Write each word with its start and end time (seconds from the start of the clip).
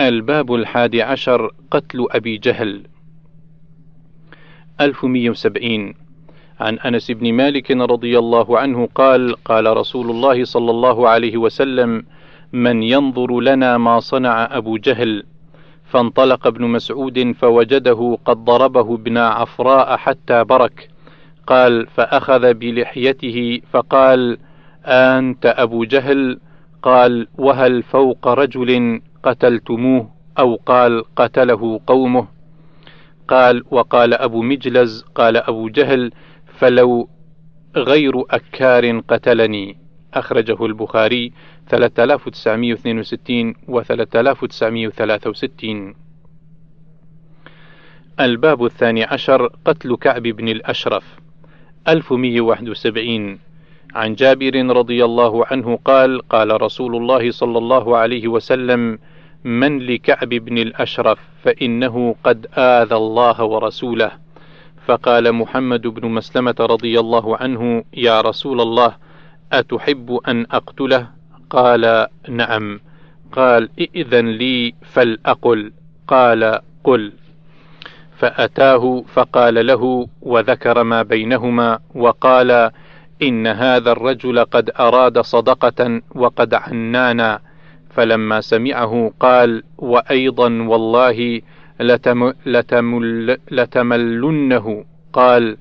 الباب 0.00 0.54
الحادي 0.54 1.02
عشر 1.02 1.50
قتل 1.70 2.06
أبي 2.10 2.38
جهل. 2.38 2.82
1170 4.80 5.94
عن 6.60 6.78
أنس 6.78 7.10
بن 7.10 7.32
مالك 7.32 7.70
رضي 7.70 8.18
الله 8.18 8.58
عنه 8.58 8.88
قال 8.94 9.44
قال 9.44 9.76
رسول 9.76 10.10
الله 10.10 10.44
صلى 10.44 10.70
الله 10.70 11.08
عليه 11.08 11.36
وسلم 11.36 12.04
من 12.52 12.82
ينظر 12.82 13.40
لنا 13.40 13.78
ما 13.78 14.00
صنع 14.00 14.56
أبو 14.56 14.76
جهل. 14.76 15.24
فانطلق 15.84 16.46
ابن 16.46 16.64
مسعود 16.64 17.32
فوجده 17.32 18.18
قد 18.24 18.44
ضربه 18.44 18.94
ابن 18.94 19.18
عفراء 19.18 19.96
حتى 19.96 20.44
برك. 20.44 20.88
قال 21.46 21.86
فأخذ 21.86 22.54
بلحيته 22.54 23.60
فقال 23.72 24.38
أنت 24.86 25.54
أبو 25.58 25.84
جهل؟ 25.84 26.40
قال 26.82 27.28
وهل 27.38 27.82
فوق 27.82 28.28
رجل 28.28 29.00
قتلتموه 29.22 30.10
أو 30.38 30.54
قال 30.54 31.04
قتله 31.16 31.80
قومه. 31.86 32.28
قال 33.28 33.64
وقال 33.70 34.14
أبو 34.14 34.42
مجلز 34.42 35.04
قال 35.14 35.36
أبو 35.36 35.68
جهل 35.68 36.12
فلو 36.58 37.08
غير 37.76 38.22
أكار 38.30 39.00
قتلني. 39.00 39.76
أخرجه 40.14 40.66
البخاري 40.66 41.32
3962 41.68 43.54
و 43.68 43.82
3963 43.82 45.94
الباب 48.20 48.64
الثاني 48.64 49.04
عشر 49.04 49.46
قتل 49.64 49.96
كعب 49.96 50.22
بن 50.22 50.48
الأشرف 50.48 51.18
1171 51.88 53.38
عن 53.94 54.14
جابر 54.14 54.66
رضي 54.76 55.04
الله 55.04 55.46
عنه 55.46 55.78
قال 55.84 56.28
قال 56.28 56.62
رسول 56.62 56.96
الله 56.96 57.30
صلى 57.30 57.58
الله 57.58 57.96
عليه 57.96 58.28
وسلم 58.28 58.98
من 59.44 59.78
لكعب 59.78 60.28
بن 60.28 60.58
الأشرف 60.58 61.18
فإنه 61.44 62.14
قد 62.24 62.46
آذى 62.54 62.96
الله 62.96 63.44
ورسوله. 63.44 64.10
فقال 64.86 65.32
محمد 65.32 65.86
بن 65.86 66.08
مسلمة 66.08 66.54
رضي 66.60 67.00
الله 67.00 67.36
عنه 67.36 67.84
يا 67.94 68.20
رسول 68.20 68.60
الله 68.60 68.94
أتحب 69.52 70.20
أن 70.28 70.46
أقتله؟ 70.50 71.06
قال 71.50 72.06
نعم. 72.28 72.80
قال 73.32 73.68
ائذن 73.80 74.26
لي 74.28 74.74
فلأقل 74.82 75.72
قال 76.08 76.60
قل. 76.84 77.12
فأتاه 78.18 79.04
فقال 79.14 79.66
له 79.66 80.08
وذكر 80.22 80.82
ما 80.82 81.02
بينهما 81.02 81.78
وقال 81.94 82.70
إن 83.22 83.46
هذا 83.46 83.92
الرجل 83.92 84.44
قد 84.44 84.70
أراد 84.80 85.20
صدقة 85.20 86.02
وقد 86.14 86.54
عنانا. 86.54 87.40
فلما 87.90 88.40
سمعه 88.40 89.12
قال 89.20 89.62
وأيضا 89.78 90.62
والله 90.62 91.40
لتم 91.80 92.32
لتمل 92.46 93.38
لتملنه. 93.50 94.84
قال 95.12 95.56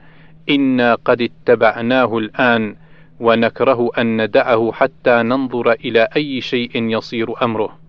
إنا 0.50 0.96
قد 0.96 1.22
اتبعناه 1.22 2.18
الآن 2.18 2.76
ونكره 3.20 3.90
أن 3.98 4.22
ندعه 4.22 4.72
حتى 4.72 5.24
ننظر 5.24 5.72
إلى 5.72 6.08
أي 6.16 6.42
شيء 6.42 6.72
يصير 6.84 7.44
أمره. 7.44 7.80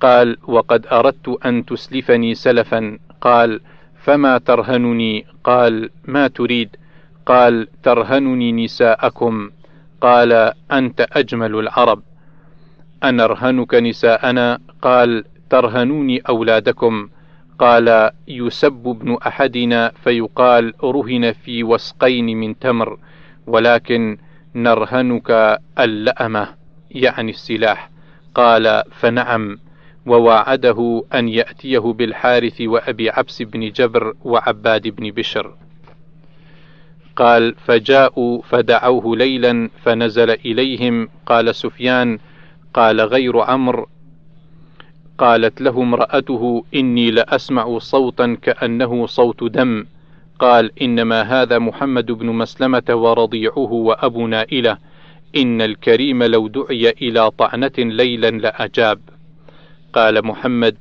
قال 0.00 0.36
وقد 0.46 0.86
أردت 0.92 1.28
أن 1.46 1.64
تسلفني 1.64 2.34
سلفا. 2.34 2.98
قال 3.20 3.60
فما 3.94 4.38
ترهنني؟ 4.38 5.26
قال 5.44 5.90
ما 6.04 6.28
تريد؟ 6.28 6.76
قال 7.26 7.68
ترهنني 7.82 8.52
نساءكم. 8.52 9.50
قال 10.00 10.52
أنت 10.72 11.06
أجمل 11.12 11.54
العرب. 11.54 12.02
أنرهنك 13.04 13.74
نساءنا؟ 13.74 14.58
قال 14.82 15.24
ترهنوني 15.50 16.18
أولادكم. 16.18 17.08
قال 17.58 18.10
يسب 18.28 18.88
ابن 18.88 19.18
أحدنا 19.26 19.92
فيقال 20.04 20.74
رهن 20.84 21.32
في 21.32 21.64
وسقين 21.64 22.40
من 22.40 22.58
تمر 22.58 22.98
ولكن 23.46 24.18
نرهنك 24.54 25.58
اللأمة 25.78 26.48
يعني 26.90 27.30
السلاح. 27.30 27.90
قال 28.34 28.82
فنعم. 28.90 29.58
وواعده 30.06 31.04
أن 31.14 31.28
يأتيه 31.28 31.78
بالحارث 31.78 32.60
وأبي 32.60 33.10
عبس 33.10 33.42
بن 33.42 33.70
جبر 33.70 34.12
وعباد 34.24 34.88
بن 34.88 35.10
بشر. 35.10 35.63
قال 37.16 37.54
فجاءوا 37.54 38.42
فدعوه 38.42 39.16
ليلا 39.16 39.70
فنزل 39.82 40.30
إليهم. 40.30 41.08
قال 41.26 41.54
سفيان 41.54 42.18
قال 42.74 43.00
غير 43.00 43.40
عمرو 43.40 43.86
قالت 45.18 45.60
له 45.60 45.82
امرأته 45.82 46.64
إني 46.74 47.10
لأسمع 47.10 47.78
صوتا 47.78 48.36
كأنه 48.42 49.06
صوت 49.06 49.44
دم. 49.44 49.86
قال 50.38 50.82
إنما 50.82 51.22
هذا 51.22 51.58
محمد 51.58 52.12
بن 52.12 52.26
مسلمة 52.26 52.82
ورضيعه 52.90 53.72
وأبو 53.72 54.26
نائلة 54.26 54.78
إن 55.36 55.62
الكريم 55.62 56.22
لو 56.22 56.48
دعي 56.48 56.90
إلى 56.90 57.30
طعنة 57.30 57.72
ليلا 57.78 58.30
لأجاب. 58.30 59.00
قال 59.92 60.26
محمد 60.26 60.76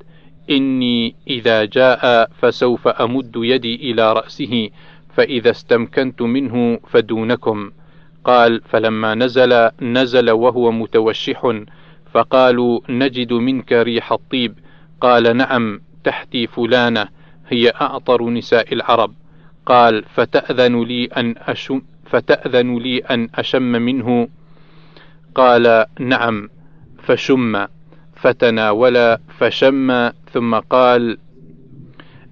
إني 0.49 1.15
إذا 1.27 1.65
جاء 1.65 2.29
فسوف 2.41 2.87
أمد 2.87 3.31
يدي 3.35 3.75
إلى 3.91 4.13
رأسه. 4.13 4.69
فإذا 5.15 5.49
استمكنت 5.49 6.21
منه 6.21 6.79
فدونكم. 6.87 7.71
قال 8.23 8.61
فلما 8.61 9.15
نزل 9.15 9.69
نزل 9.81 10.31
وهو 10.31 10.71
متوشح 10.71 11.61
فقالوا 12.11 12.79
نجد 12.89 13.33
منك 13.33 13.73
ريح 13.73 14.11
الطيب. 14.11 14.59
قال 15.01 15.37
نعم 15.37 15.81
تحتي 16.03 16.47
فلانة 16.47 17.07
هي 17.47 17.69
أعطر 17.69 18.29
نساء 18.29 18.73
العرب. 18.73 19.13
قال 19.65 20.03
فتأذن 20.03 20.83
لي 20.83 21.05
أن 21.05 21.35
أشم 21.37 21.81
فتأذن 22.05 22.77
لي 22.77 22.97
أن 22.97 23.29
أشم 23.35 23.61
منه. 23.61 24.27
قال 25.35 25.85
نعم 25.99 26.49
فشم 27.03 27.67
فتناول 28.15 29.17
فشم 29.39 30.09
ثم 30.33 30.55
قال 30.55 31.17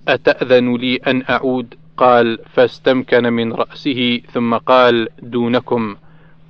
أتأذن 0.08 0.76
لي 0.76 0.96
أن 0.96 1.24
أعود؟ 1.30 1.76
قال 2.02 2.40
فاستمكن 2.54 3.34
من 3.34 3.54
رأسه 3.54 4.22
ثم 4.32 4.58
قال 4.58 5.08
دونكم 5.22 5.96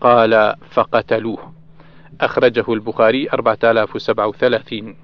قال 0.01 0.55
فقتلوه 0.69 1.53
أخرجه 2.21 2.73
البخاري 2.73 3.27
4037 3.33 4.95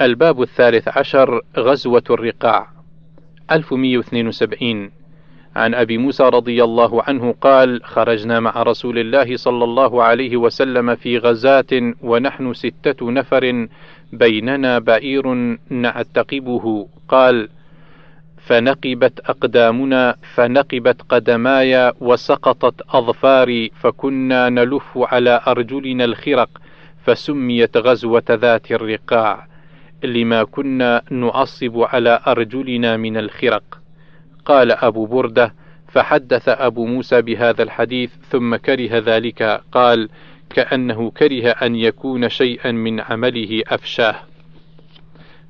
الباب 0.00 0.42
الثالث 0.42 0.88
عشر 0.88 1.40
غزوة 1.58 2.02
الرقاع. 2.10 2.68
1172 3.50 4.90
عن 5.56 5.74
أبي 5.74 5.98
موسى 5.98 6.22
رضي 6.22 6.64
الله 6.64 7.02
عنه 7.02 7.34
قال 7.40 7.84
خرجنا 7.84 8.40
مع 8.40 8.62
رسول 8.62 8.98
الله 8.98 9.36
صلى 9.36 9.64
الله 9.64 10.02
عليه 10.02 10.36
وسلم 10.36 10.94
في 10.94 11.18
غزاة 11.18 11.94
ونحن 12.02 12.54
ستة 12.54 13.10
نفر 13.10 13.68
بيننا 14.12 14.78
بعير 14.78 15.34
نعتقبه 15.70 16.88
قال 17.08 17.48
فنقبت 18.48 19.20
أقدامنا 19.20 20.16
فنقبت 20.34 21.02
قدماي 21.08 21.92
وسقطت 22.00 22.82
أظفاري 22.88 23.70
فكنا 23.80 24.48
نلف 24.48 24.98
على 24.98 25.40
أرجلنا 25.46 26.04
الخرق 26.04 26.48
فسميت 27.04 27.76
غزوة 27.76 28.22
ذات 28.30 28.70
الرقاع. 28.72 29.46
لما 30.04 30.44
كنا 30.44 31.02
نعصب 31.10 31.80
على 31.80 32.20
أرجلنا 32.26 32.96
من 32.96 33.16
الخرق. 33.16 33.80
قال 34.44 34.72
أبو 34.72 35.06
بردة 35.06 35.54
فحدث 35.88 36.48
أبو 36.48 36.86
موسى 36.86 37.22
بهذا 37.22 37.62
الحديث 37.62 38.10
ثم 38.30 38.56
كره 38.56 38.90
ذلك. 38.92 39.62
قال 39.72 40.08
كأنه 40.50 41.10
كره 41.10 41.50
أن 41.50 41.76
يكون 41.76 42.28
شيئا 42.28 42.72
من 42.72 43.00
عمله 43.00 43.62
أفشاه. 43.68 44.16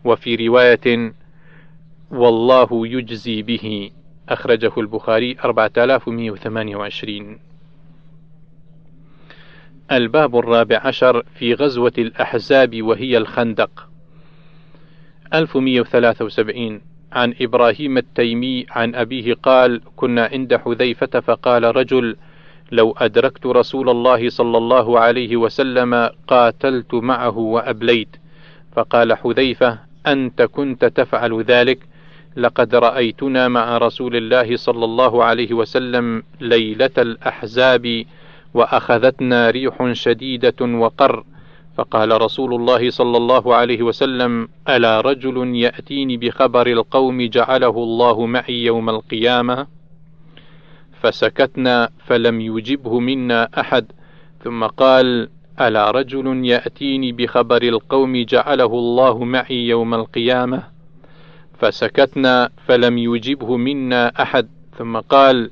وفي 0.05 0.49
رواية 0.49 1.13
والله 2.11 2.69
يجزي 2.73 3.43
به. 3.43 3.91
أخرجه 4.29 4.73
البخاري 4.79 5.37
4128 5.45 7.39
الباب 9.93 10.39
الرابع 10.39 10.81
عشر 10.85 11.23
في 11.35 11.55
غزوة 11.55 11.93
الأحزاب 11.99 12.83
وهي 12.83 13.19
الخندق. 13.19 13.89
1173 15.35 16.81
عن 17.13 17.35
إبراهيم 17.41 17.99
التيمي 17.99 18.67
عن 18.71 18.95
أبيه 18.95 19.35
قال 19.35 19.81
كنا 19.97 20.25
عند 20.33 20.57
حذيفة 20.57 21.21
فقال 21.21 21.77
رجل 21.77 22.17
لو 22.73 22.95
أدركت 22.99 23.47
رسول 23.47 23.91
الله 23.91 24.29
صلى 24.29 24.59
الله 24.59 25.01
عليه 25.01 25.37
وسلم 25.37 26.11
قاتلت 26.27 26.95
معه 26.95 27.39
وأبليت. 27.39 28.17
فقال 28.73 29.15
حذيفة 29.15 29.79
أنت 30.07 30.43
كنت 30.43 30.85
تفعل 30.85 31.43
ذلك؟ 31.43 31.79
لقد 32.39 32.75
رأيتنا 32.75 33.49
مع 33.49 33.79
رسول 33.79 34.17
الله 34.17 34.57
صلى 34.57 34.85
الله 34.85 35.25
عليه 35.25 35.53
وسلم 35.53 36.23
ليلة 36.41 36.91
الأحزاب 36.99 38.05
وأخذتنا 38.55 39.51
ريح 39.51 39.93
شديدة 39.93 40.61
وقر 40.61 41.25
فقال 41.77 42.23
رسول 42.23 42.55
الله 42.55 42.91
صلى 42.91 43.17
الله 43.17 43.55
عليه 43.55 43.83
وسلم 43.83 44.49
ألا 44.69 45.01
رجل 45.01 45.57
يأتيني 45.57 46.17
بخبر 46.17 46.67
القوم 46.67 47.23
جعله 47.23 47.77
الله 47.77 48.27
معي 48.27 48.65
يوم 48.65 48.91
القيامة؟ 48.91 49.67
فسكتنا 51.03 51.89
فلم 52.07 52.41
يجبه 52.41 52.99
منا 52.99 53.49
أحد. 53.61 53.93
ثم 54.45 54.65
قال 54.65 55.29
ألا 55.61 55.91
رجل 55.91 56.45
يأتيني 56.45 57.13
بخبر 57.13 57.63
القوم 57.63 58.25
جعله 58.25 58.73
الله 58.73 59.25
معي 59.25 59.69
يوم 59.69 59.95
القيامة؟ 59.95 60.78
فسكتنا 61.59 62.51
فلم 62.67 62.99
يجبه 62.99 63.57
منا 63.57 64.23
أحد. 64.23 64.49
ثم 64.79 64.97
قال 64.97 65.51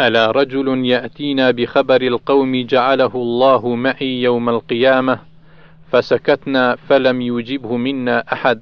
ألا 0.00 0.30
رجل 0.30 0.86
يأتينا 0.86 1.50
بخبر 1.50 2.02
القوم 2.02 2.66
جعله 2.66 3.14
الله 3.14 3.74
معي 3.74 4.22
يوم 4.22 4.48
القيامة؟ 4.48 5.18
فسكتنا 5.92 6.76
فلم 6.76 7.20
يجبه 7.20 7.76
منا 7.76 8.24
أحد. 8.32 8.60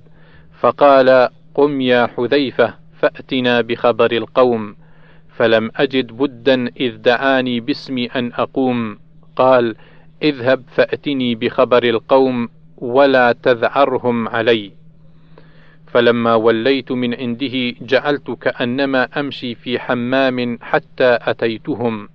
فقال 0.61 1.29
قم 1.55 1.81
يا 1.81 2.07
حذيفة 2.07 2.75
فأتنا 3.01 3.61
بخبر 3.61 4.13
القوم. 4.13 4.77
فلم 5.37 5.71
أجد 5.77 6.13
بدا 6.13 6.67
إذ 6.81 6.97
دعاني 6.97 7.61
باسمي 7.61 8.07
أن 8.07 8.33
أقوم. 8.33 8.99
قال 9.37 9.77
اذهب 10.23 10.63
فأتني 10.75 11.35
بخبر 11.35 11.85
القوم 11.85 12.49
ولا 12.79 13.33
تذعرهم 13.33 14.29
علي. 14.29 14.84
فلما 15.95 16.35
وليت 16.35 16.93
من 16.93 17.15
عنده 17.15 17.75
جعلت 17.81 18.31
كأنما 18.31 19.09
أمشي 19.17 19.55
في 19.55 19.79
حمام 19.79 20.59
حتى 20.63 21.19
أتيتهم. 21.23 22.09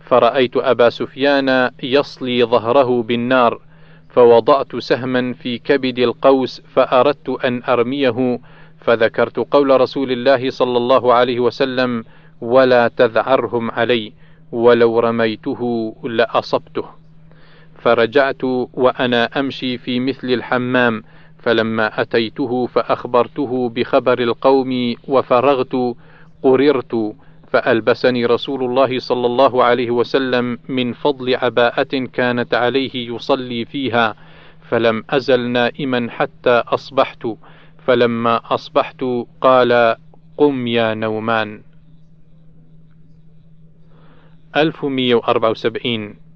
فرأيت 0.00 0.56
أبا 0.56 0.90
سفيان 0.90 1.70
يصلي 1.82 2.44
ظهره 2.44 3.02
بالنار 3.02 3.60
فوضعت 4.08 4.76
سهما 4.76 5.32
في 5.32 5.58
كبد 5.58 5.98
القوس 5.98 6.62
فأردت 6.74 7.28
أن 7.44 7.62
أرميه 7.68 8.40
فذكرت 8.80 9.36
قول 9.36 9.80
رسول 9.80 10.12
الله 10.12 10.50
صلى 10.50 10.76
الله 10.76 11.14
عليه 11.14 11.40
وسلم 11.40 12.04
ولا 12.40 12.88
تذعرهم 12.88 13.70
علي 13.70 14.12
ولو 14.52 15.00
رميته 15.00 15.94
لأصبته. 16.04 16.84
فرجعت 17.78 18.44
وأنا 18.74 19.24
أمشي 19.24 19.78
في 19.78 20.00
مثل 20.00 20.30
الحمام 20.30 21.02
فلما 21.48 22.00
أتيته 22.00 22.66
فأخبرته 22.66 23.68
بخبر 23.68 24.18
القوم 24.18 24.94
وفرغت 25.08 25.96
قررت 26.42 27.14
فألبسني 27.52 28.26
رسول 28.26 28.64
الله 28.64 28.98
صلى 28.98 29.26
الله 29.26 29.64
عليه 29.64 29.90
وسلم 29.90 30.58
من 30.68 30.92
فضل 30.92 31.34
عباءة 31.34 32.04
كانت 32.12 32.54
عليه 32.54 33.14
يصلي 33.14 33.64
فيها 33.64 34.14
فلم 34.68 35.04
أزل 35.10 35.50
نائما 35.50 36.10
حتى 36.10 36.50
أصبحت 36.50 37.26
فلما 37.86 38.40
أصبحت 38.44 39.04
قال 39.40 39.96
قم 40.36 40.66
يا 40.66 40.94
نومان. 40.94 41.62
1174 44.56 46.27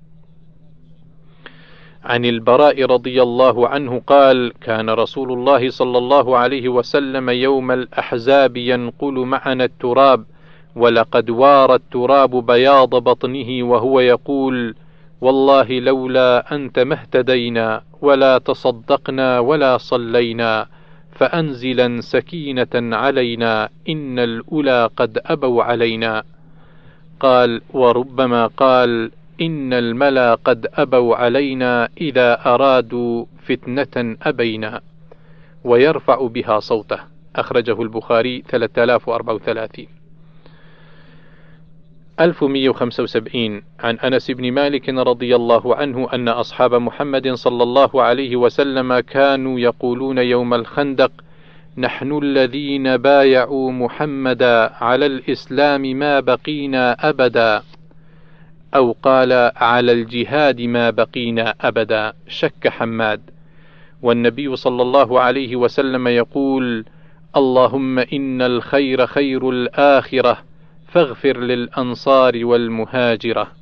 عن 2.04 2.24
البراء 2.24 2.84
رضي 2.84 3.22
الله 3.22 3.68
عنه 3.68 4.02
قال 4.06 4.52
كان 4.60 4.90
رسول 4.90 5.32
الله 5.32 5.70
صلى 5.70 5.98
الله 5.98 6.36
عليه 6.36 6.68
وسلم 6.68 7.30
يوم 7.30 7.70
الأحزاب 7.70 8.56
ينقل 8.56 9.14
معنا 9.14 9.64
التراب 9.64 10.24
ولقد 10.76 11.30
وار 11.30 11.74
التراب 11.74 12.46
بياض 12.46 12.94
بطنه 12.94 13.62
وهو 13.62 14.00
يقول 14.00 14.74
والله 15.20 15.80
لولا 15.80 16.54
أنت 16.54 16.78
ما 16.78 16.94
اهتدينا 16.94 17.82
ولا 18.00 18.38
تصدقنا 18.38 19.38
ولا 19.38 19.76
صلينا 19.78 20.66
فأنزلا 21.14 22.00
سكينة 22.00 22.96
علينا 22.96 23.68
إن 23.88 24.18
الأولى 24.18 24.90
قد 24.96 25.18
أبوا 25.26 25.62
علينا. 25.62 26.22
قال 27.20 27.60
وربما 27.72 28.46
قال 28.46 29.10
إن 29.42 29.72
الملا 29.72 30.34
قد 30.34 30.66
أبوا 30.74 31.16
علينا 31.16 31.88
إذا 32.00 32.46
أرادوا 32.46 33.26
فتنة 33.46 34.16
أبينا 34.22 34.80
ويرفع 35.64 36.26
بها 36.26 36.60
صوته. 36.60 36.98
أخرجه 37.36 37.82
البخاري 37.82 38.42
3034 38.48 39.86
1175 42.20 43.62
عن 43.80 43.98
أنس 43.98 44.30
بن 44.30 44.52
مالك 44.52 44.88
رضي 44.88 45.36
الله 45.36 45.76
عنه 45.76 46.08
أن 46.12 46.28
أصحاب 46.28 46.74
محمد 46.74 47.28
صلى 47.34 47.62
الله 47.62 48.02
عليه 48.02 48.36
وسلم 48.36 48.98
كانوا 48.98 49.60
يقولون 49.60 50.18
يوم 50.18 50.54
الخندق 50.54 51.12
نحن 51.78 52.18
الذين 52.22 52.96
بايعوا 52.96 53.72
محمدا 53.72 54.72
على 54.80 55.06
الإسلام 55.06 55.82
ما 55.82 56.20
بقينا 56.20 57.08
أبدا. 57.08 57.62
أو 58.74 58.96
قال 59.02 59.32
على 59.56 59.92
الجهاد 59.92 60.60
ما 60.60 60.90
بقينا 60.90 61.54
أبدا 61.60 62.12
شك 62.28 62.68
حماد. 62.68 63.30
والنبي 64.02 64.56
صلى 64.56 64.82
الله 64.82 65.20
عليه 65.20 65.56
وسلم 65.56 66.08
يقول 66.08 66.84
اللهم 67.36 67.98
إن 67.98 68.42
الخير 68.42 69.06
خير 69.06 69.50
الآخرة 69.50 70.38
فاغفر 70.88 71.40
للأنصار 71.40 72.44
والمهاجرة. 72.44 73.52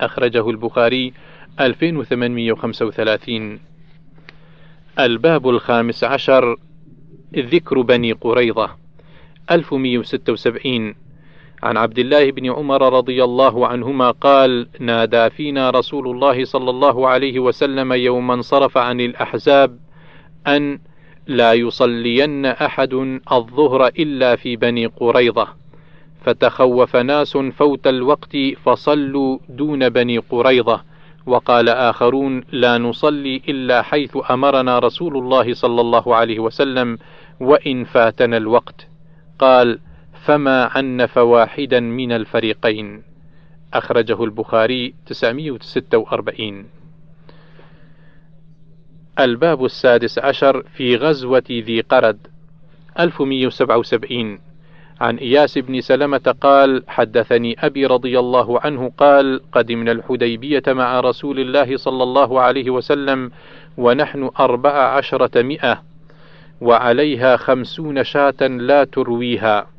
أخرجه 0.00 0.50
البخاري 0.50 1.12
2835 1.60 3.60
الباب 4.98 5.48
الخامس 5.48 6.04
عشر 6.04 6.56
ذكر 7.36 7.80
بني 7.80 8.12
قريظة 8.12 8.70
1176 9.50 10.94
عن 11.66 11.76
عبد 11.76 11.98
الله 11.98 12.30
بن 12.30 12.50
عمر 12.50 12.92
رضي 12.92 13.24
الله 13.24 13.66
عنهما 13.66 14.10
قال 14.10 14.68
نادى 14.80 15.30
فينا 15.30 15.70
رسول 15.70 16.08
الله 16.08 16.44
صلى 16.44 16.70
الله 16.70 17.08
عليه 17.08 17.40
وسلم 17.40 17.92
يوم 17.92 18.30
انصرف 18.30 18.78
عن 18.78 19.00
الأحزاب 19.00 19.78
أن 20.46 20.78
لا 21.26 21.52
يصلين 21.52 22.46
أحد 22.46 22.92
الظهر 23.32 23.86
إلا 23.86 24.36
في 24.36 24.56
بني 24.56 24.86
قريظة. 24.86 25.48
فتخوف 26.24 26.96
ناس 26.96 27.36
فوت 27.36 27.86
الوقت 27.86 28.36
فصلوا 28.64 29.38
دون 29.48 29.88
بني 29.88 30.18
قريظة. 30.18 30.80
وقال 31.26 31.68
آخرون 31.68 32.44
لا 32.52 32.78
نصلي 32.78 33.42
إلا 33.48 33.82
حيث 33.82 34.18
أمرنا 34.30 34.78
رسول 34.78 35.16
الله 35.16 35.54
صلى 35.54 35.80
الله 35.80 36.14
عليه 36.14 36.38
وسلم 36.38 36.98
وإن 37.40 37.84
فاتنا 37.84 38.36
الوقت 38.36 38.88
قال 39.38 39.78
فما 40.26 40.64
عنف 40.64 41.18
واحدا 41.18 41.80
من 41.80 42.12
الفريقين 42.12 43.02
أخرجه 43.74 44.24
البخاري 44.24 44.94
946 45.06 46.66
الباب 49.20 49.64
السادس 49.64 50.18
عشر 50.18 50.62
في 50.62 50.96
غزوة 50.96 51.42
ذي 51.50 51.80
قرد 51.80 52.18
1177 53.00 54.38
عن 55.00 55.16
إياس 55.16 55.58
بن 55.58 55.80
سلمة 55.80 56.34
قال 56.40 56.82
حدثني 56.88 57.56
أبي 57.58 57.86
رضي 57.86 58.18
الله 58.18 58.60
عنه 58.60 58.92
قال 58.98 59.40
قدمنا 59.52 59.92
الحديبية 59.92 60.62
مع 60.68 61.00
رسول 61.00 61.40
الله 61.40 61.76
صلى 61.76 62.02
الله 62.02 62.40
عليه 62.40 62.70
وسلم 62.70 63.30
ونحن 63.78 64.30
أربع 64.40 64.96
عشرة 64.96 65.42
مئة 65.42 65.82
وعليها 66.60 67.36
خمسون 67.36 68.04
شاة 68.04 68.46
لا 68.46 68.84
ترويها. 68.84 69.75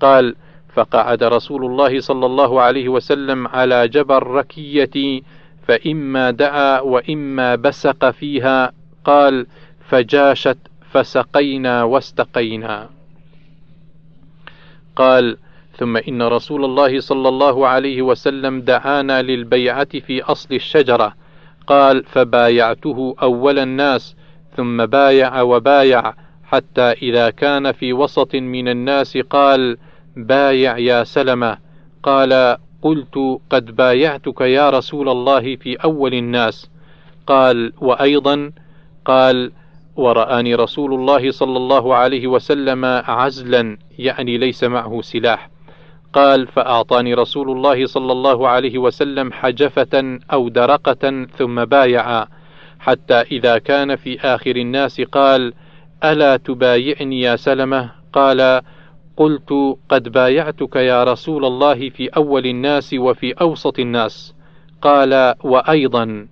قال 0.00 0.34
فقعد 0.74 1.22
رسول 1.22 1.64
الله 1.64 2.00
صلى 2.00 2.26
الله 2.26 2.60
عليه 2.60 2.88
وسلم 2.88 3.46
على 3.46 3.88
جبل 3.88 4.22
ركية 4.22 5.20
فإما 5.68 6.30
دعا 6.30 6.80
وإما 6.80 7.54
بسق 7.54 8.10
فيها 8.10 8.72
قال 9.04 9.46
فجاشت 9.88 10.58
فسقينا 10.90 11.82
واستقينا. 11.82 12.88
قال 14.96 15.36
ثم 15.76 15.96
إن 15.96 16.22
رسول 16.22 16.64
الله 16.64 17.00
صلى 17.00 17.28
الله 17.28 17.68
عليه 17.68 18.02
وسلم 18.02 18.60
دعانا 18.60 19.22
للبيعة 19.22 19.98
في 19.98 20.22
أصل 20.22 20.54
الشجرة. 20.54 21.14
قال 21.66 22.04
فبايعته 22.04 23.14
أول 23.22 23.58
الناس 23.58 24.16
ثم 24.56 24.86
بايع 24.86 25.42
وبايع 25.42 26.14
حتى 26.44 26.82
إذا 26.82 27.30
كان 27.30 27.72
في 27.72 27.92
وسط 27.92 28.34
من 28.34 28.68
الناس 28.68 29.18
قال 29.18 29.76
بايع 30.16 30.78
يا 30.78 31.04
سلمة. 31.04 31.58
قال 32.02 32.56
قلت 32.82 33.38
قد 33.50 33.76
بايعتك 33.76 34.40
يا 34.40 34.70
رسول 34.70 35.08
الله 35.08 35.56
في 35.56 35.76
أول 35.76 36.14
الناس. 36.14 36.70
قال 37.26 37.72
وأيضا. 37.80 38.52
قال 39.04 39.52
ورآني 39.96 40.54
رسول 40.54 40.94
الله 40.94 41.30
صلى 41.30 41.56
الله 41.56 41.94
عليه 41.94 42.26
وسلم 42.26 42.84
عزلا 42.84 43.78
يعني 43.98 44.38
ليس 44.38 44.64
معه 44.64 45.00
سلاح. 45.02 45.50
قال 46.12 46.46
فأعطاني 46.46 47.14
رسول 47.14 47.50
الله 47.50 47.86
صلى 47.86 48.12
الله 48.12 48.48
عليه 48.48 48.78
وسلم 48.78 49.32
حجفة 49.32 50.18
أو 50.32 50.48
درقة 50.48 51.26
ثم 51.38 51.64
بايع. 51.64 52.26
حتى 52.80 53.14
إذا 53.14 53.58
كان 53.58 53.96
في 53.96 54.20
آخر 54.20 54.56
الناس 54.56 55.00
قال 55.00 55.52
ألا 56.04 56.36
تبايعني 56.36 57.20
يا 57.20 57.36
سلمة؟ 57.36 57.90
قال 58.12 58.60
قلت 59.20 59.76
قد 59.88 60.08
بايعتك 60.08 60.76
يا 60.76 61.04
رسول 61.04 61.44
الله 61.44 61.90
في 61.90 62.08
أول 62.08 62.46
الناس 62.46 62.94
وفي 62.94 63.32
أوسط 63.32 63.78
الناس. 63.78 64.34
قال 64.82 65.34
وأيضا. 65.44 66.26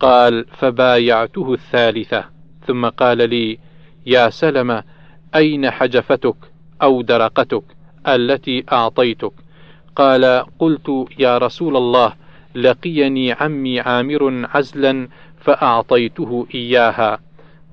قال 0.00 0.44
فبايعته 0.52 1.52
الثالثة. 1.52 2.24
ثم 2.66 2.86
قال 2.86 3.30
لي 3.30 3.58
يا 4.06 4.30
سلمة 4.30 4.82
أين 5.34 5.70
حجفتك 5.70 6.36
أو 6.82 7.02
درقتك 7.02 7.62
التي 8.08 8.64
أعطيتك؟ 8.72 9.32
قال 9.96 10.44
قلت 10.58 11.06
يا 11.18 11.38
رسول 11.38 11.76
الله 11.76 12.12
لقيني 12.54 13.32
عمي 13.32 13.80
عامر 13.80 14.46
عزلا 14.54 15.08
فأعطيته 15.40 16.46
إياها. 16.54 17.18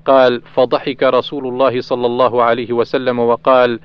قال 0.06 0.42
فضحك 0.54 1.02
رسول 1.02 1.46
الله 1.46 1.80
صلى 1.80 2.06
الله 2.06 2.42
عليه 2.42 2.72
وسلم 2.72 3.18
وقال 3.18 3.80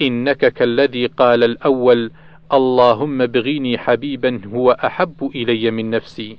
إنك 0.00 0.52
كالذي 0.52 1.06
قال 1.06 1.44
الأول 1.44 2.10
اللهم 2.52 3.26
بغيني 3.26 3.78
حبيبا 3.78 4.40
هو 4.46 4.70
أحب 4.70 5.30
إلي 5.34 5.70
من 5.70 5.90
نفسي. 5.90 6.36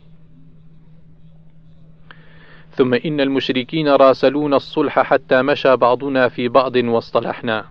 ثم 2.71 2.93
إن 2.93 3.21
المشركين 3.21 3.87
راسلون 3.87 4.53
الصلح 4.53 4.99
حتى 4.99 5.41
مشى 5.41 5.75
بعضنا 5.75 6.27
في 6.27 6.47
بعض 6.47 6.75
واصطلحنا. 6.75 7.65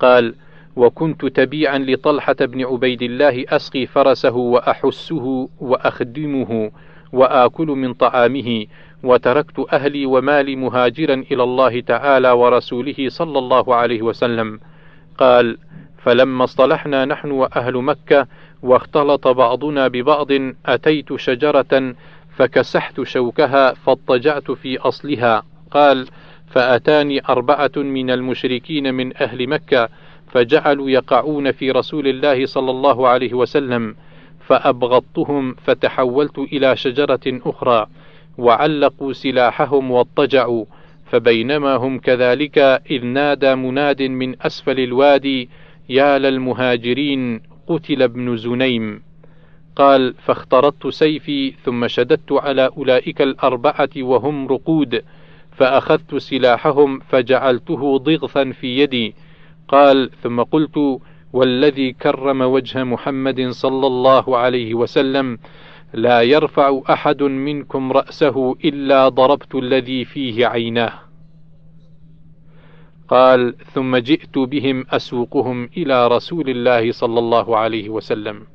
قال 0.00 0.34
وكنت 0.76 1.26
تبيعا 1.26 1.78
لطلحة 1.78 2.36
بن 2.40 2.64
عبيد 2.64 3.02
الله 3.02 3.44
أسقي 3.48 3.86
فرسه 3.86 4.36
وأحسه 4.36 5.48
وأخدمه 5.60 6.70
وآكل 7.12 7.66
من 7.66 7.94
طعامه 7.94 8.66
وتركت 9.02 9.66
أهلي 9.72 10.06
ومالي 10.06 10.56
مهاجرا 10.56 11.14
إلى 11.14 11.42
الله 11.42 11.80
تعالى 11.80 12.30
ورسوله 12.30 13.08
صلى 13.08 13.38
الله 13.38 13.74
عليه 13.74 14.02
وسلم. 14.02 14.60
قال 15.18 15.58
فلما 16.02 16.44
اصطلحنا 16.44 17.04
نحن 17.04 17.30
وأهل 17.30 17.76
مكة 17.76 18.26
واختلط 18.62 19.28
بعضنا 19.28 19.88
ببعض 19.88 20.28
أتيت 20.66 21.16
شجرة 21.16 21.94
فكسحت 22.36 23.02
شوكها 23.02 23.72
فاضطجعت 23.72 24.50
في 24.50 24.78
أصلها. 24.78 25.42
قال 25.70 26.06
فأتاني 26.46 27.22
أربعة 27.28 27.70
من 27.76 28.10
المشركين 28.10 28.94
من 28.94 29.16
أهل 29.22 29.48
مكة 29.48 29.88
فجعلوا 30.32 30.90
يقعون 30.90 31.52
في 31.52 31.70
رسول 31.70 32.06
الله 32.06 32.46
صلى 32.46 32.70
الله 32.70 33.08
عليه 33.08 33.34
وسلم 33.34 33.94
فأبغضتهم 34.46 35.54
فتحولت 35.54 36.38
إلى 36.38 36.76
شجرة 36.76 37.20
أخرى 37.26 37.86
وعلقوا 38.38 39.12
سلاحهم 39.12 39.90
واضطجعوا 39.90 40.64
فبينما 41.10 41.76
هم 41.76 41.98
كذلك 41.98 42.58
إذ 42.90 43.04
نادى 43.04 43.54
مناد 43.54 44.02
من 44.02 44.42
أسفل 44.42 44.80
الوادي 44.80 45.48
يا 45.88 46.18
للمهاجرين 46.18 47.40
قتل 47.66 48.02
ابن 48.02 48.36
زنيم. 48.36 49.02
قال 49.76 50.14
فاخترطت 50.14 50.86
سيفي 50.86 51.54
ثم 51.64 51.86
شددت 51.86 52.32
على 52.32 52.70
أولئك 52.76 53.22
الأربعة 53.22 53.90
وهم 53.96 54.48
رقود 54.48 55.02
فأخذت 55.56 56.16
سلاحهم 56.16 56.98
فجعلته 56.98 57.98
ضغثا 57.98 58.52
في 58.52 58.78
يدي. 58.78 59.14
قال 59.68 60.10
ثم 60.22 60.42
قلت 60.42 61.00
والذي 61.32 61.92
كرم 61.92 62.40
وجه 62.40 62.84
محمد 62.84 63.48
صلى 63.50 63.86
الله 63.86 64.36
عليه 64.38 64.74
وسلم 64.74 65.38
لا 65.92 66.22
يرفع 66.22 66.80
أحد 66.90 67.22
منكم 67.22 67.92
رأسه 67.92 68.56
إلا 68.64 69.08
ضربت 69.08 69.54
الذي 69.54 70.04
فيه 70.04 70.46
عيناه. 70.46 70.92
قال 73.08 73.54
ثم 73.74 73.96
جئت 73.96 74.38
بهم 74.38 74.84
أسوقهم 74.90 75.68
إلى 75.76 76.08
رسول 76.08 76.50
الله 76.50 76.92
صلى 76.92 77.18
الله 77.18 77.56
عليه 77.56 77.88
وسلم. 77.88 78.46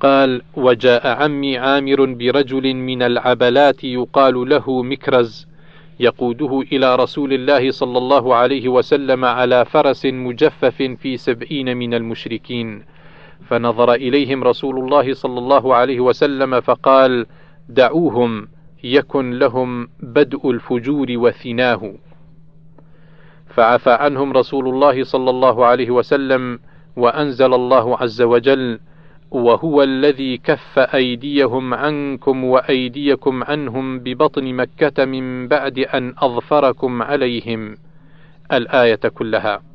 قال 0.00 0.42
وجاء 0.56 1.22
عمي 1.22 1.58
عامر 1.58 2.04
برجل 2.04 2.74
من 2.74 3.02
العبلات 3.02 3.84
يقال 3.84 4.48
له 4.48 4.82
مكرز 4.82 5.46
يقوده 6.00 6.60
إلى 6.72 6.96
رسول 6.96 7.32
الله 7.32 7.70
صلى 7.70 7.98
الله 7.98 8.34
عليه 8.34 8.68
وسلم 8.68 9.24
على 9.24 9.64
فرس 9.64 10.06
مجفف 10.06 10.82
في 10.82 11.16
سبعين 11.16 11.76
من 11.76 11.94
المشركين. 11.94 12.82
فنظر 13.48 13.92
إليهم 13.94 14.44
رسول 14.44 14.78
الله 14.78 15.14
صلى 15.14 15.38
الله 15.38 15.74
عليه 15.74 16.00
وسلم 16.00 16.60
فقال 16.60 17.26
دعوهم 17.68 18.48
يكن 18.84 19.30
لهم 19.38 19.88
بدء 20.00 20.50
الفجور 20.50 21.06
وثناه. 21.10 21.92
فعفى 23.46 23.90
عنهم 23.90 24.32
رسول 24.32 24.68
الله 24.68 25.04
صلى 25.04 25.30
الله 25.30 25.66
عليه 25.66 25.90
وسلم 25.90 26.58
وأنزل 26.96 27.54
الله 27.54 27.96
عز 27.96 28.22
وجل 28.22 28.78
وهو 29.30 29.82
الذي 29.82 30.36
كف 30.36 30.78
أيديهم 30.78 31.74
عنكم 31.74 32.44
وأيديكم 32.44 33.44
عنهم 33.44 33.98
ببطن 33.98 34.54
مكة 34.54 35.04
من 35.04 35.48
بعد 35.48 35.78
أن 35.78 36.14
أظفركم 36.18 37.02
عليهم. 37.02 37.74
الآية 38.52 39.00
كلها. 39.14 39.71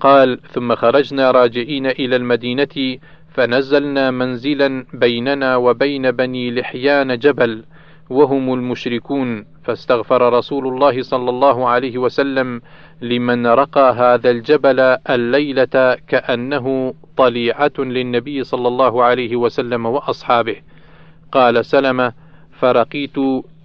قال 0.00 0.40
ثم 0.42 0.74
خرجنا 0.74 1.30
راجعين 1.30 1.86
إلى 1.86 2.16
المدينة 2.16 2.98
فنزلنا 3.30 4.10
منزلا 4.10 4.86
بيننا 4.94 5.56
وبين 5.56 6.10
بني 6.10 6.50
لحيان 6.50 7.18
جبل 7.18 7.64
وهم 8.10 8.54
المشركون 8.54 9.44
فاستغفر 9.64 10.32
رسول 10.32 10.66
الله 10.66 11.02
صلى 11.02 11.30
الله 11.30 11.68
عليه 11.68 11.98
وسلم 11.98 12.60
لمن 13.02 13.46
رقى 13.46 13.92
هذا 13.92 14.30
الجبل 14.30 14.80
الليلة 15.10 15.96
كأنه 16.08 16.94
طليعة 17.16 17.72
للنبي 17.78 18.44
صلى 18.44 18.68
الله 18.68 19.04
عليه 19.04 19.36
وسلم 19.36 19.86
وأصحابه. 19.86 20.56
قال 21.32 21.64
سلمة 21.64 22.12
فرقيت 22.52 23.16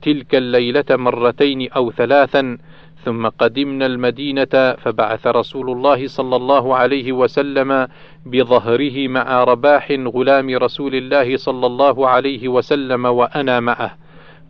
تلك 0.01 0.35
الليلة 0.35 0.85
مرتين 0.91 1.71
أو 1.71 1.91
ثلاثا 1.91 2.57
ثم 3.05 3.27
قدمنا 3.27 3.85
المدينة 3.85 4.75
فبعث 4.77 5.27
رسول 5.27 5.69
الله 5.69 6.07
صلى 6.07 6.35
الله 6.35 6.75
عليه 6.75 7.11
وسلم 7.11 7.87
بظهره 8.25 9.07
مع 9.07 9.43
رباح 9.43 9.91
غلام 9.91 10.49
رسول 10.49 10.95
الله 10.95 11.37
صلى 11.37 11.65
الله 11.65 12.07
عليه 12.07 12.47
وسلم 12.47 13.05
وأنا 13.05 13.59
معه 13.59 13.97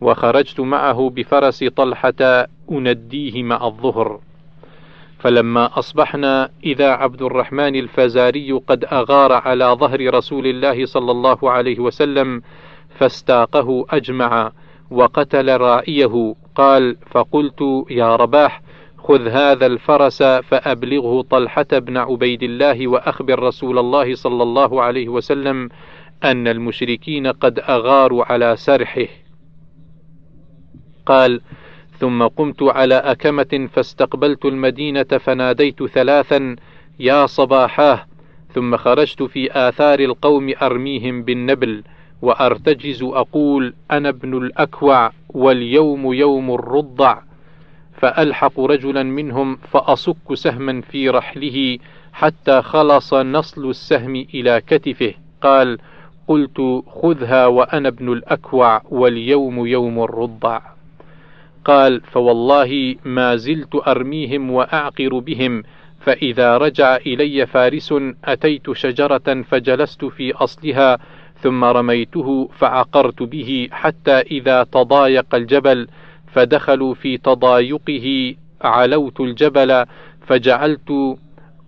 وخرجت 0.00 0.60
معه 0.60 1.10
بفرس 1.10 1.64
طلحة 1.64 2.46
أنديه 2.72 3.42
مع 3.42 3.66
الظهر. 3.66 4.20
فلما 5.18 5.78
أصبحنا 5.78 6.50
إذا 6.64 6.88
عبد 6.90 7.22
الرحمن 7.22 7.76
الفزاري 7.76 8.52
قد 8.52 8.84
أغار 8.84 9.32
على 9.32 9.64
ظهر 9.64 10.14
رسول 10.14 10.46
الله 10.46 10.86
صلى 10.86 11.10
الله 11.10 11.50
عليه 11.50 11.78
وسلم 11.78 12.42
فاستاقه 12.98 13.86
أجمع 13.90 14.52
وقتل 14.90 15.56
رائيه 15.56 16.34
قال 16.54 16.96
فقلت 17.10 17.84
يا 17.90 18.16
رباح 18.16 18.62
خذ 18.98 19.28
هذا 19.28 19.66
الفرس 19.66 20.22
فأبلغه 20.22 21.22
طلحة 21.22 21.66
بن 21.72 21.96
عبيد 21.96 22.42
الله 22.42 22.88
وأخبر 22.88 23.42
رسول 23.42 23.78
الله 23.78 24.14
صلى 24.14 24.42
الله 24.42 24.82
عليه 24.82 25.08
وسلم 25.08 25.68
أن 26.24 26.48
المشركين 26.48 27.26
قد 27.26 27.58
أغاروا 27.58 28.24
على 28.24 28.56
سرحه. 28.56 29.06
قال 31.06 31.40
ثم 31.98 32.22
قمت 32.22 32.62
على 32.62 32.94
أكمة 32.94 33.68
فاستقبلت 33.72 34.44
المدينة 34.44 35.02
فناديت 35.02 35.84
ثلاثا 35.84 36.56
يا 36.98 37.26
صباحاه 37.26 38.06
ثم 38.54 38.76
خرجت 38.76 39.22
في 39.22 39.68
آثار 39.68 40.00
القوم 40.00 40.52
أرميهم 40.62 41.22
بالنبل 41.22 41.82
وأرتجز 42.22 43.02
أقول 43.02 43.74
أنا 43.90 44.08
ابن 44.08 44.36
الأكوع 44.36 45.12
واليوم 45.28 46.12
يوم 46.12 46.54
الرضع 46.54 47.18
فألحق 47.98 48.60
رجلا 48.60 49.02
منهم 49.02 49.56
فأصك 49.56 50.34
سهما 50.34 50.80
في 50.80 51.08
رحله 51.08 51.78
حتى 52.12 52.62
خلص 52.62 53.14
نصل 53.14 53.70
السهم 53.70 54.16
إلى 54.16 54.62
كتفه 54.66 55.14
قال 55.42 55.78
قلت 56.28 56.82
خذها 57.02 57.46
وأنا 57.46 57.88
ابن 57.88 58.12
الأكوع 58.12 58.82
واليوم 58.90 59.66
يوم 59.66 60.02
الرضع. 60.02 60.60
قال 61.64 62.00
فوالله 62.00 62.94
ما 63.04 63.36
زلت 63.36 63.88
أرميهم 63.88 64.50
وأعقر 64.50 65.18
بهم 65.18 65.62
فإذا 66.00 66.56
رجع 66.56 66.96
إلي 66.96 67.46
فارس 67.46 67.94
أتيت 68.24 68.72
شجرة 68.72 69.42
فجلست 69.42 70.04
في 70.04 70.32
أصلها 70.32 70.98
ثم 71.44 71.64
رميته 71.64 72.48
فعقرت 72.58 73.22
به 73.22 73.68
حتى 73.72 74.20
إذا 74.20 74.64
تضايق 74.64 75.34
الجبل 75.34 75.88
فدخلوا 76.32 76.94
في 76.94 77.18
تضايقه 77.18 78.34
علوت 78.62 79.20
الجبل 79.20 79.84
فجعلت 80.26 81.16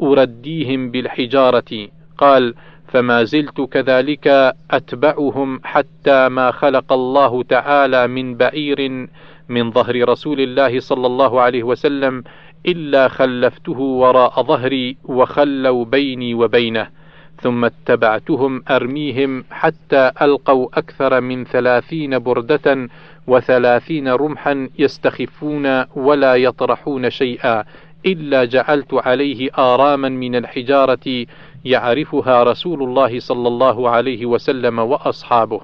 أرديهم 0.03 0.91
بالحجارة. 0.91 1.89
قال 2.19 2.55
فما 2.89 3.25
زلت 3.25 3.61
كذلك 3.61 4.55
أتبعهم 4.71 5.61
حتى 5.65 6.29
ما 6.29 6.51
خلق 6.51 6.93
الله 6.93 7.43
تعالى 7.43 8.07
من 8.07 8.37
بعير 8.37 9.09
من 9.49 9.71
ظهر 9.71 10.09
رسول 10.09 10.41
الله 10.41 10.81
صلى 10.81 11.07
الله 11.07 11.41
عليه 11.41 11.63
وسلم 11.63 12.25
إلا 12.67 13.09
خلفته 13.09 13.81
وراء 13.81 14.43
ظهري 14.43 14.97
وخلوا 15.05 15.85
بيني 15.85 16.35
وبينه. 16.35 17.06
ثم 17.41 17.65
اتبعتهم 17.65 18.63
أرميهم 18.71 19.45
حتى 19.51 20.11
ألقوا 20.23 20.69
أكثر 20.75 21.21
من 21.21 21.45
ثلاثين 21.45 22.19
بردة 22.19 22.89
وثلاثين 23.27 24.09
رمحا 24.09 24.69
يستخفون 24.79 25.85
ولا 25.97 26.35
يطرحون 26.35 27.11
شيئا 27.11 27.65
إلا 28.07 28.45
جعلت 28.45 28.95
عليه 28.95 29.51
آراما 29.59 30.09
من 30.09 30.37
الحجارة 30.37 31.27
يعرفها 31.65 32.43
رسول 32.43 32.83
الله 32.83 33.21
صلى 33.21 33.49
الله 33.49 33.91
عليه 33.91 34.27
وسلم 34.27 34.79
وأصحابه. 34.79 35.61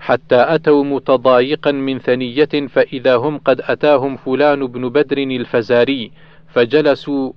حتى 0.00 0.54
أتوا 0.54 0.84
متضايقا 0.84 1.72
من 1.72 1.98
ثنية 1.98 2.66
فإذا 2.68 3.16
هم 3.16 3.38
قد 3.38 3.60
أتاهم 3.60 4.16
فلان 4.16 4.66
بن 4.66 4.88
بدر 4.88 5.18
الفزاري 5.18 6.12
فجلسوا 6.48 7.32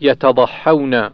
يتضحون 0.00 1.10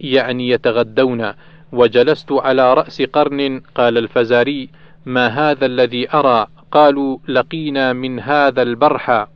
يعني 0.00 0.48
يتغدون. 0.48 1.32
وجلست 1.72 2.32
على 2.32 2.74
رأس 2.74 3.02
قرن 3.02 3.62
قال 3.74 3.98
الفزاري. 3.98 4.68
ما 5.06 5.26
هذا 5.26 5.66
الذي 5.66 6.14
أرى؟ 6.14 6.46
قالوا 6.72 7.18
لقينا 7.28 7.92
من 7.92 8.20
هذا 8.20 8.62
البرح. 8.62 9.26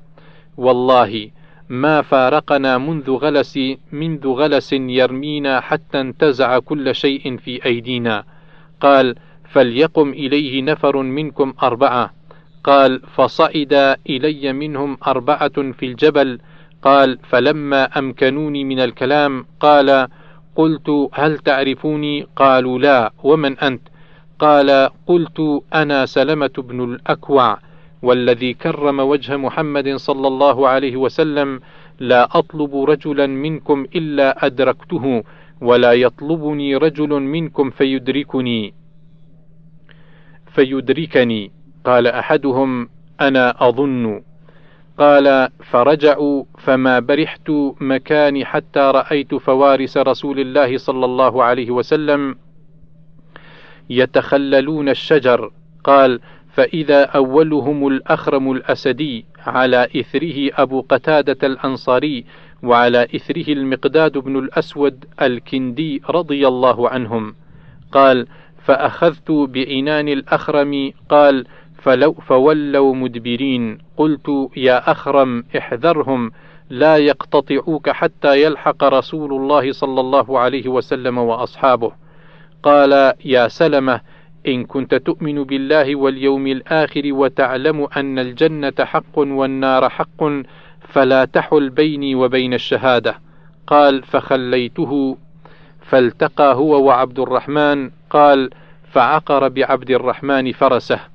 والله 0.57 1.31
ما 1.69 2.03
فارقنا 2.03 2.79
منذ 2.79 3.11
غلس 3.11 3.59
منذ 3.93 4.29
غلس 4.29 4.73
يرمينا 4.73 5.61
حتى 5.61 6.01
انتزع 6.01 6.59
كل 6.59 6.95
شيء 6.95 7.37
في 7.37 7.65
أيدينا. 7.65 8.25
قال 8.81 9.15
فليقم 9.45 10.11
إليه 10.11 10.63
نفر 10.63 11.03
منكم 11.03 11.55
أربعة. 11.63 12.11
قال 12.65 13.01
فصعد 13.01 13.97
إلي 14.11 14.53
منهم 14.53 14.99
أربعة 15.07 15.73
في 15.73 15.87
الجبل 15.87 16.39
قال 16.85 17.19
فلما 17.29 17.85
أمكنوني 17.85 18.65
من 18.65 18.81
الكلام 18.81 19.47
قال 19.61 20.09
قلت 20.57 21.09
هل 21.13 21.39
تعرفوني؟ 21.39 22.27
قالوا 22.37 22.79
لا. 22.79 23.13
ومن 23.23 23.59
أنت؟ 23.59 23.81
قال 24.39 24.91
قلت 25.07 25.63
أنا 25.75 26.07
سلمة 26.07 26.55
بن 26.59 26.85
الأكوع 26.85 27.59
والذي 28.03 28.55
كرم 28.55 29.01
وجه 29.01 29.37
محمد 29.37 29.97
صلى 29.97 30.29
الله 30.29 30.69
عليه 30.69 30.97
وسلم 30.97 31.61
لا 32.01 32.29
أطلب 32.39 32.77
رجلا 32.77 33.27
منكم 33.27 33.87
إلا 33.95 34.47
أدركته 34.47 35.25
ولا 35.61 35.93
يطلبني 35.93 36.77
رجل 36.77 37.09
منكم 37.09 37.71
فيدركني. 37.71 38.75
فيدركني. 40.47 41.51
قال 41.85 42.07
أحدهم 42.07 42.89
أنا 43.21 43.69
أظن. 43.69 44.23
قال 44.99 45.49
فرجعوا 45.71 46.45
فما 46.59 46.99
برحت 46.99 47.51
مكاني 47.81 48.45
حتى 48.45 48.81
رأيت 48.81 49.35
فوارس 49.35 49.97
رسول 49.97 50.41
الله 50.41 50.79
صلى 50.79 51.05
الله 51.05 51.45
عليه 51.45 51.71
وسلم 51.71 52.37
يتخللون 53.91 54.89
الشجر. 54.89 55.51
قال 55.85 56.21
فإذا 56.53 57.05
أولهم 57.05 57.89
الأخرم 57.89 58.53
الأسدي 58.53 59.27
على 59.47 59.89
إثره 59.97 60.51
أبو 60.63 60.81
قتادة 60.81 61.47
الأنصاري 61.47 62.25
وعلى 62.63 63.09
إثره 63.17 63.53
المقداد 63.53 64.19
بن 64.19 64.39
الأسود 64.39 65.05
الكندي 65.23 66.03
رضي 66.11 66.49
الله 66.49 66.89
عنهم. 66.89 67.35
قال 67.93 68.27
فأخذت 68.65 69.31
بعنان 69.31 70.09
الأخرم. 70.09 70.93
قال 71.09 71.47
فلو 71.85 72.13
فولوا 72.13 72.95
مدبرين. 72.95 73.79
قلت 73.97 74.29
يا 74.57 74.91
أخرم 74.91 75.45
احذرهم 75.59 76.33
لا 76.71 76.97
يقتطعوك 76.97 77.91
حتى 77.91 78.43
يلحق 78.43 78.85
رسول 78.85 79.33
الله 79.33 79.73
صلى 79.73 80.01
الله 80.01 80.39
عليه 80.39 80.69
وسلم 80.69 81.19
وأصحابه. 81.19 81.93
قال 82.63 83.13
يا 83.25 83.49
سلمة 83.49 84.01
إن 84.49 84.65
كنت 84.65 84.95
تؤمن 84.95 85.45
بالله 85.45 85.97
واليوم 85.97 86.47
الآخر 86.47 87.03
وتعلم 87.05 87.89
أن 87.97 88.19
الجنة 88.19 88.79
حق 88.81 89.19
والنار 89.19 89.89
حق 89.89 90.25
فلا 90.89 91.25
تحل 91.25 91.71
بيني 91.71 92.15
وبين 92.15 92.55
الشهادة. 92.55 93.15
قال 93.67 94.03
فخليته 94.03 95.17
فالتقى 95.81 96.55
هو 96.55 96.85
وعبد 96.87 97.19
الرحمن. 97.19 97.91
قال 98.11 98.51
فعقر 98.93 99.49
بعبد 99.49 99.91
الرحمن 99.91 100.53
فرسه. 100.53 101.14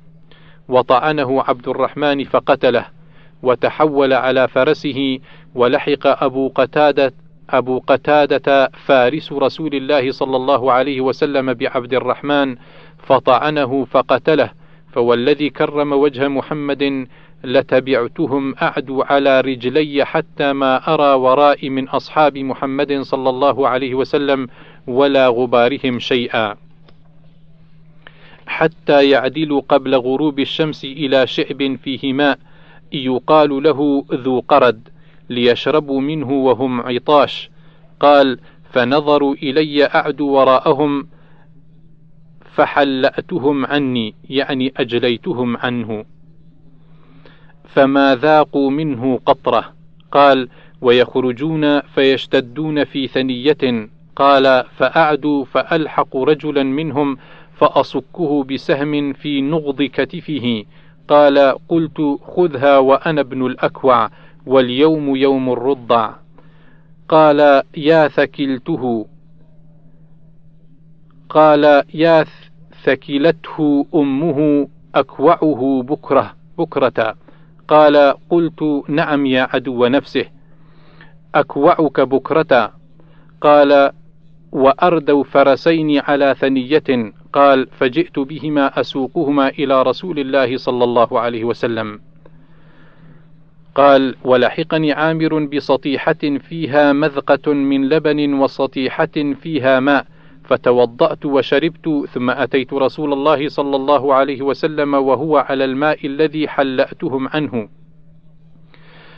وطعنه 0.70 1.42
عبد 1.42 1.68
الرحمن 1.68 2.24
فقتله 2.24 2.86
وتحول 3.42 4.12
على 4.12 4.48
فرسه 4.48 5.18
ولحق 5.54 6.06
أبو 6.24 6.48
قتادة 6.48 7.12
أبو 7.50 7.78
قتادة 7.86 8.70
فارس 8.86 9.32
رسول 9.32 9.74
الله 9.74 10.10
صلى 10.10 10.36
الله 10.36 10.72
عليه 10.72 11.00
وسلم 11.00 11.54
بعبد 11.54 11.94
الرحمن 11.94 12.56
فطعنه 12.98 13.84
فقتله 13.84 14.50
فوالذي 14.92 15.50
كرم 15.50 15.92
وجه 15.92 16.28
محمد 16.28 17.06
لتبعتهم 17.44 18.54
أعدو 18.62 19.02
على 19.02 19.40
رجلي 19.40 20.04
حتى 20.04 20.52
ما 20.52 20.94
أرى 20.94 21.14
ورائي 21.14 21.70
من 21.70 21.88
أصحاب 21.88 22.38
محمد 22.38 23.00
صلى 23.00 23.30
الله 23.30 23.68
عليه 23.68 23.94
وسلم 23.94 24.48
ولا 24.86 25.28
غبارهم 25.28 25.98
شيئا. 25.98 26.56
حتى 28.50 29.10
يعدلوا 29.10 29.60
قبل 29.68 29.94
غروب 29.94 30.40
الشمس 30.40 30.84
إلى 30.84 31.26
شعب 31.26 31.76
فيه 31.76 32.12
ماء 32.12 32.38
يقال 32.92 33.62
له 33.62 34.04
ذو 34.12 34.40
قرد 34.40 34.88
ليشربوا 35.28 36.00
منه 36.00 36.30
وهم 36.30 36.80
عطاش. 36.80 37.50
قال 38.00 38.38
فنظروا 38.72 39.34
إلي 39.34 39.84
أعد 39.84 40.20
وراءهم 40.20 41.08
فحلأتهم 42.54 43.66
عني 43.66 44.14
يعني 44.30 44.72
أجليتهم 44.76 45.56
عنه. 45.56 46.04
فما 47.64 48.16
ذاقوا 48.16 48.70
منه 48.70 49.20
قطرة. 49.26 49.72
قال 50.12 50.48
ويخرجون 50.80 51.80
فيشتدون 51.80 52.84
في 52.84 53.06
ثنية. 53.06 53.88
قال 54.16 54.64
فأعدوا 54.76 55.44
فألحق 55.44 56.16
رجلا 56.16 56.62
منهم 56.62 57.18
فأصكه 57.60 58.44
بسهم 58.44 59.12
في 59.12 59.40
نغض 59.40 59.82
كتفه. 59.82 60.64
قال 61.08 61.54
قلت 61.68 62.18
خذها 62.36 62.78
وأنا 62.78 63.20
ابن 63.20 63.46
الأكوع 63.46 64.10
واليوم 64.46 65.16
يوم 65.16 65.52
الرضع. 65.52 66.12
قال 67.08 67.62
يا 67.76 68.08
ثكلته. 68.08 69.06
قال 71.28 71.82
يا 71.94 72.24
ثكلته 72.84 73.86
أمه 73.94 74.68
أكوعه 74.94 75.82
بكرة 75.82 76.34
بكرة. 76.58 77.14
قال 77.68 78.14
قلت 78.30 78.82
نعم 78.88 79.26
يا 79.26 79.48
عدو 79.52 79.86
نفسه 79.86 80.24
أكوعك 81.34 82.00
بكرة. 82.00 82.72
قال 83.40 83.92
وأردوا 84.52 85.24
فرسين 85.24 85.98
على 85.98 86.34
ثنية 86.38 87.12
قال 87.32 87.66
فجئت 87.66 88.18
بهما 88.18 88.80
أسوقهما 88.80 89.48
إلى 89.48 89.82
رسول 89.82 90.18
الله 90.18 90.56
صلى 90.56 90.84
الله 90.84 91.20
عليه 91.20 91.44
وسلم. 91.44 92.00
قال 93.74 94.14
ولحقني 94.24 94.92
عامر 94.92 95.44
بسطيحة 95.44 96.38
فيها 96.48 96.92
مذقة 96.92 97.52
من 97.52 97.88
لبن 97.88 98.34
وسطيحة 98.34 99.34
فيها 99.42 99.80
ماء 99.80 100.06
فتوضأت 100.44 101.26
وشربت 101.26 102.06
ثم 102.12 102.30
أتيت 102.30 102.72
رسول 102.72 103.12
الله 103.12 103.48
صلى 103.48 103.76
الله 103.76 104.14
عليه 104.14 104.42
وسلم 104.42 104.94
وهو 104.94 105.36
على 105.36 105.64
الماء 105.64 106.06
الذي 106.06 106.48
حلأتهم 106.48 107.28
عنه. 107.28 107.68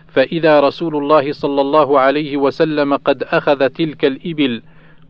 فإذا 0.09 0.61
رسول 0.61 0.96
الله 0.96 1.33
صلى 1.33 1.61
الله 1.61 2.01
عليه 2.01 2.37
وسلم 2.37 2.96
قد 2.96 3.22
أخذ 3.22 3.68
تلك 3.68 4.05
الإبل 4.05 4.62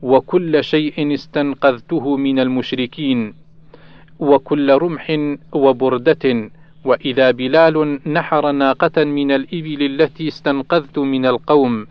وكل 0.02 0.64
شيء 0.64 1.14
استنقذته 1.14 2.16
من 2.16 2.38
المشركين 2.38 3.34
وكل 4.18 4.72
رمح 4.72 5.18
وبردة 5.52 6.50
وإذا 6.84 7.30
بلال 7.30 8.00
نحر 8.06 8.52
ناقة 8.52 9.04
من 9.04 9.30
الإبل 9.30 9.82
التي 9.82 10.28
استنقذت 10.28 10.98
من 10.98 11.26
القوم 11.26 11.86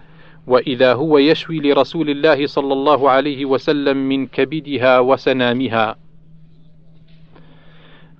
وإذا 0.47 0.93
هو 0.93 1.17
يشوي 1.17 1.59
لرسول 1.59 2.09
الله 2.09 2.47
صلى 2.47 2.73
الله 2.73 3.09
عليه 3.09 3.45
وسلم 3.45 3.97
من 3.97 4.27
كبدها 4.27 4.99
وسنامها. 4.99 5.95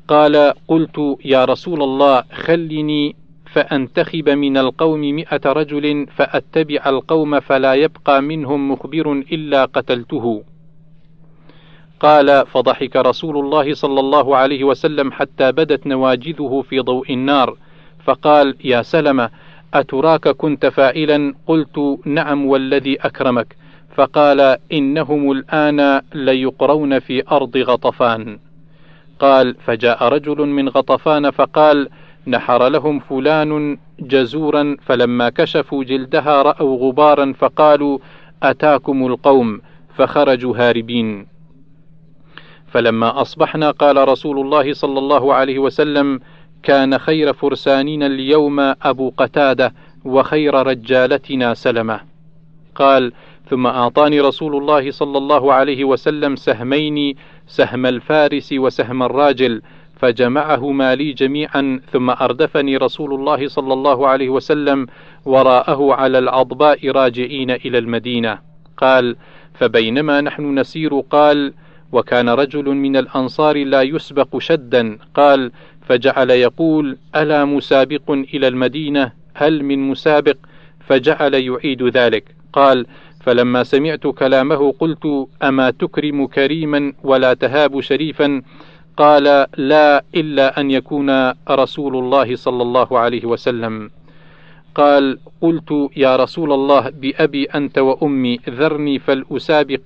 قال 0.07 0.53
قلت 0.67 1.17
يا 1.25 1.45
رسول 1.45 1.83
الله 1.83 2.23
خلني 2.31 3.15
فأنتخب 3.53 4.29
من 4.29 4.57
القوم 4.57 4.99
مئة 4.99 5.51
رجل 5.51 6.07
فأتبع 6.15 6.81
القوم 6.85 7.39
فلا 7.39 7.73
يبقى 7.73 8.21
منهم 8.21 8.71
مخبر 8.71 9.11
إلا 9.11 9.65
قتلته. 9.65 10.43
قال 11.99 12.47
فضحك 12.47 12.95
رسول 12.95 13.37
الله 13.37 13.73
صلى 13.73 13.99
الله 13.99 14.37
عليه 14.37 14.63
وسلم 14.63 15.11
حتى 15.11 15.51
بدت 15.51 15.87
نواجذه 15.87 16.63
في 16.69 16.79
ضوء 16.79 17.13
النار 17.13 17.57
فقال 18.03 18.55
يا 18.63 18.81
سلمة 18.81 19.29
أتراك 19.73 20.27
كنت 20.27 20.65
فاعلا؟ 20.65 21.33
قلت 21.47 21.99
نعم 22.05 22.45
والذي 22.45 22.97
أكرمك. 23.01 23.55
فقال 23.95 24.57
إنهم 24.71 25.31
الآن 25.31 26.01
ليقرون 26.13 26.99
في 26.99 27.23
أرض 27.31 27.57
غطفان. 27.57 28.39
قال 29.19 29.55
فجاء 29.55 30.03
رجل 30.03 30.37
من 30.37 30.69
غطفان 30.69 31.31
فقال 31.31 31.89
نحر 32.27 32.67
لهم 32.67 32.99
فلان 32.99 33.77
جزورا 33.99 34.77
فلما 34.81 35.29
كشفوا 35.29 35.83
جلدها 35.83 36.41
رأوا 36.41 36.77
غبارا 36.77 37.33
فقالوا 37.37 37.99
أتاكم 38.43 39.07
القوم 39.07 39.61
فخرجوا 39.95 40.57
هاربين. 40.57 41.27
فلما 42.67 43.21
أصبحنا 43.21 43.71
قال 43.71 44.07
رسول 44.07 44.39
الله 44.39 44.73
صلى 44.73 44.99
الله 44.99 45.33
عليه 45.33 45.59
وسلم 45.59 46.19
كان 46.63 46.97
خير 46.97 47.33
فرساننا 47.33 48.05
اليوم 48.05 48.59
أبو 48.59 49.13
قتادة 49.17 49.73
وخير 50.05 50.67
رجالتنا 50.67 51.53
سلمة. 51.53 51.99
قال 52.75 53.13
ثم 53.49 53.67
أعطاني 53.67 54.21
رسول 54.21 54.55
الله 54.55 54.91
صلى 54.91 55.17
الله 55.17 55.53
عليه 55.53 55.83
وسلم 55.83 56.35
سهمين 56.35 57.15
سهم 57.47 57.85
الفارس 57.85 58.53
وسهم 58.53 59.03
الراجل 59.03 59.61
فجمعهما 60.01 60.95
لي 60.95 61.13
جميعا 61.13 61.79
ثم 61.91 62.09
أردفني 62.09 62.77
رسول 62.77 63.13
الله 63.13 63.47
صلى 63.47 63.73
الله 63.73 64.07
عليه 64.07 64.29
وسلم 64.29 64.87
وراءه 65.25 65.93
على 65.93 66.19
العضباء 66.19 66.89
راجعين 66.89 67.51
إلى 67.51 67.77
المدينة. 67.77 68.39
قال 68.77 69.15
فبينما 69.53 70.21
نحن 70.21 70.59
نسير 70.59 70.99
قال 70.99 71.53
وكان 71.91 72.29
رجل 72.29 72.65
من 72.65 72.97
الأنصار 72.97 73.65
لا 73.65 73.81
يسبق 73.81 74.37
شدا 74.37 74.97
قال 75.15 75.51
فجعل 75.81 76.29
يقول 76.29 76.97
ألا 77.15 77.45
مسابق 77.45 78.11
إلى 78.11 78.47
المدينة؟ 78.47 79.11
هل 79.33 79.63
من 79.63 79.89
مسابق؟ 79.89 80.37
فجعل 80.79 81.33
يعيد 81.33 81.83
ذلك. 81.83 82.23
قال 82.53 82.85
فلما 83.23 83.63
سمعت 83.63 84.07
كلامه 84.07 84.71
قلت 84.79 85.27
أما 85.43 85.71
تكرم 85.71 86.27
كريما 86.27 86.93
ولا 87.03 87.33
تهاب 87.33 87.81
شريفا؟ 87.81 88.41
قال 88.97 89.47
لا 89.57 90.03
إلا 90.15 90.59
أن 90.59 90.71
يكون 90.71 91.31
رسول 91.49 91.95
الله 91.95 92.35
صلى 92.35 92.61
الله 92.63 92.99
عليه 92.99 93.25
وسلم. 93.25 93.91
قال 94.75 95.19
قلت 95.41 95.89
يا 95.97 96.15
رسول 96.15 96.53
الله 96.53 96.89
بأبي 96.89 97.43
أنت 97.45 97.77
وأمي 97.77 98.39
ذرني 98.49 98.99
فلأسابق 98.99 99.81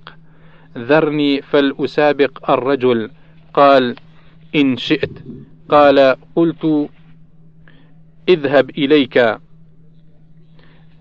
ذرني 0.78 1.42
فلأسابق 1.42 2.50
الرجل. 2.50 3.10
قال 3.54 3.96
إن 4.54 4.76
شئت. 4.76 5.12
قال 5.68 6.16
قلت 6.36 6.88
اذهب 8.28 8.70
إليك. 8.70 9.38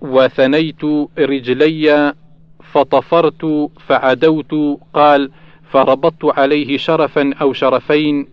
وثنيت 0.02 0.84
رجلي 1.18 2.14
فطفرت 2.64 3.70
فعدوت. 3.88 4.80
قال 4.94 5.32
فربطت 5.76 6.26
عليه 6.26 6.78
شرفا 6.78 7.34
أو 7.42 7.54
شرفين 7.54 8.28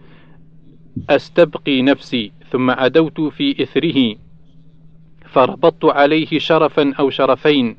أستبقي 1.10 1.82
نفسي 1.82 2.32
ثم 2.52 2.70
عدوت 2.70 3.20
في 3.20 3.62
إثره. 3.62 4.16
فربطت 5.26 5.84
عليه 5.84 6.38
شرفا 6.38 6.92
أو 6.98 7.10
شرفين. 7.10 7.76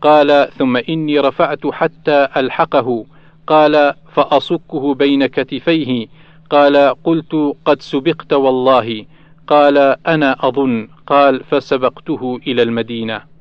قال 0.00 0.48
ثم 0.58 0.76
إني 0.76 1.18
رفعت 1.18 1.66
حتى 1.66 2.28
ألحقه. 2.36 3.06
قال 3.46 3.94
فأصكه 4.12 4.94
بين 4.94 5.26
كتفيه. 5.26 6.06
قال 6.50 6.76
قلت 7.04 7.56
قد 7.64 7.82
سبقت 7.82 8.32
والله. 8.32 9.04
قال 9.46 9.78
أنا 10.06 10.48
أظن. 10.48 10.88
قال 11.06 11.44
فسبقته 11.44 12.40
إلى 12.46 12.62
المدينة. 12.62 13.37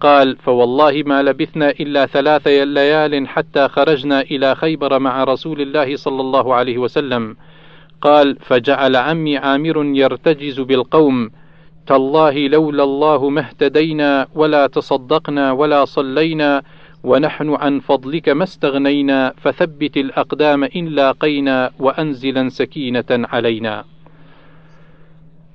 قال 0.00 0.36
فوالله 0.36 1.02
ما 1.06 1.22
لبثنا 1.22 1.70
إلا 1.70 2.06
ثلاث 2.06 2.46
ليال 2.46 3.28
حتى 3.28 3.68
خرجنا 3.68 4.20
إلى 4.20 4.54
خيبر 4.54 4.98
مع 4.98 5.24
رسول 5.24 5.60
الله 5.60 5.96
صلى 5.96 6.20
الله 6.20 6.54
عليه 6.54 6.78
وسلم. 6.78 7.36
قال 8.00 8.36
فجعل 8.40 8.96
عمي 8.96 9.38
عامر 9.38 9.84
يرتجز 9.84 10.60
بالقوم. 10.60 11.30
تالله 11.86 12.48
لولا 12.48 12.84
الله 12.84 13.28
ما 13.28 13.40
اهتدينا 13.40 14.26
ولا 14.34 14.66
تصدقنا 14.66 15.52
ولا 15.52 15.84
صلينا 15.84 16.62
ونحن 17.04 17.54
عن 17.54 17.80
فضلك 17.80 18.28
ما 18.28 18.44
استغنينا 18.44 19.32
فثبت 19.36 19.96
الأقدام 19.96 20.64
إن 20.64 20.86
لاقينا 20.86 21.70
وأنزلا 21.78 22.48
سكينة 22.48 23.10
علينا. 23.10 23.84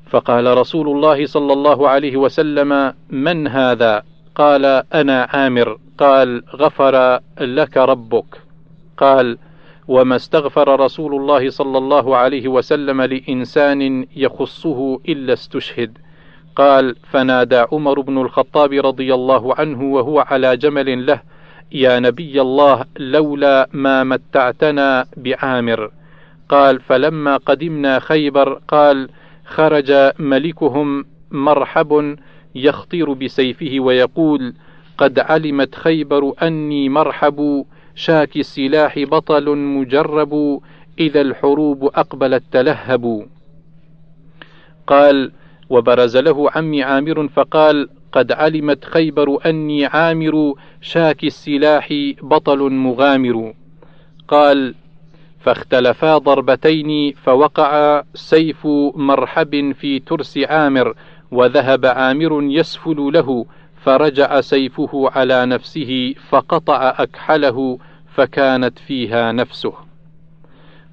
فقال 0.09 0.57
رسول 0.57 0.87
الله 0.89 1.25
صلى 1.25 1.53
الله 1.53 1.89
عليه 1.89 2.17
وسلم 2.17 2.93
من 3.09 3.47
هذا؟ 3.47 4.10
قال 4.41 4.65
أنا 4.93 5.27
عامر 5.33 5.77
قال 5.97 6.43
غفر 6.55 7.19
لك 7.41 7.77
ربك. 7.77 8.41
قال 8.97 9.37
وما 9.87 10.15
استغفر 10.15 10.79
رسول 10.79 11.15
الله 11.15 11.49
صلى 11.49 11.77
الله 11.77 12.17
عليه 12.17 12.47
وسلم 12.47 13.01
لإنسان 13.01 14.05
يخصه 14.15 14.99
إلا 15.09 15.33
استشهد. 15.33 15.97
قال 16.55 16.95
فنادى 17.11 17.65
عمر 17.71 18.01
بن 18.01 18.17
الخطاب 18.17 18.73
رضي 18.73 19.13
الله 19.13 19.55
عنه 19.55 19.83
وهو 19.83 20.19
على 20.19 20.57
جمل 20.57 21.05
له 21.05 21.21
يا 21.71 21.99
نبي 21.99 22.41
الله 22.41 22.85
لولا 22.97 23.69
ما 23.73 24.03
متعتنا 24.03 25.05
بعامر. 25.17 25.91
قال 26.49 26.81
فلما 26.81 27.37
قدمنا 27.37 27.99
خيبر 27.99 28.61
قال 28.67 29.09
خرج 29.45 30.11
ملكهم 30.19 31.05
مرحب 31.31 32.17
يخطر 32.55 33.13
بسيفه 33.13 33.79
ويقول 33.79 34.53
قد 34.97 35.19
علمت 35.19 35.75
خيبر 35.75 36.33
أني 36.41 36.89
مرحب 36.89 37.65
شاك 37.95 38.37
السلاح 38.37 38.99
بطل 38.99 39.57
مجرب 39.57 40.61
إذا 40.99 41.21
الحروب 41.21 41.83
أقبلت 41.83 42.43
تلهب. 42.51 43.27
قال 44.87 45.31
وبرز 45.69 46.17
له 46.17 46.51
عمي 46.51 46.83
عامر 46.83 47.27
فقال 47.27 47.89
قد 48.11 48.31
علمت 48.31 48.85
خيبر 48.85 49.37
أني 49.45 49.85
عامر 49.85 50.53
شاك 50.81 51.23
السلاح 51.23 51.93
بطل 52.21 52.59
مغامر. 52.59 53.53
قال 54.27 54.75
فاختلفا 55.39 56.17
ضربتين 56.17 57.13
فوقع 57.23 58.03
سيف 58.13 58.67
مرحب 58.95 59.71
في 59.71 59.99
ترس 59.99 60.37
عامر 60.37 60.93
وذهب 61.31 61.85
عامر 61.85 62.43
يسفل 62.43 63.11
له 63.13 63.45
فرجع 63.83 64.41
سيفه 64.41 65.09
على 65.15 65.45
نفسه 65.45 66.15
فقطع 66.29 66.93
أكحله 66.97 67.77
فكانت 68.15 68.79
فيها 68.79 69.31
نفسه. 69.31 69.73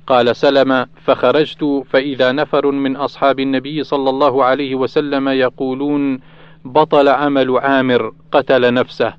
قال 0.06 0.36
سلم 0.36 0.86
فخرجت 1.04 1.84
فإذا 1.90 2.32
نفر 2.32 2.70
من 2.70 2.96
أصحاب 2.96 3.40
النبي 3.40 3.84
صلى 3.84 4.10
الله 4.10 4.44
عليه 4.44 4.74
وسلم 4.74 5.28
يقولون 5.28 6.20
بطل 6.64 7.08
عمل 7.08 7.58
عامر 7.58 8.12
قتل 8.32 8.74
نفسه. 8.74 9.14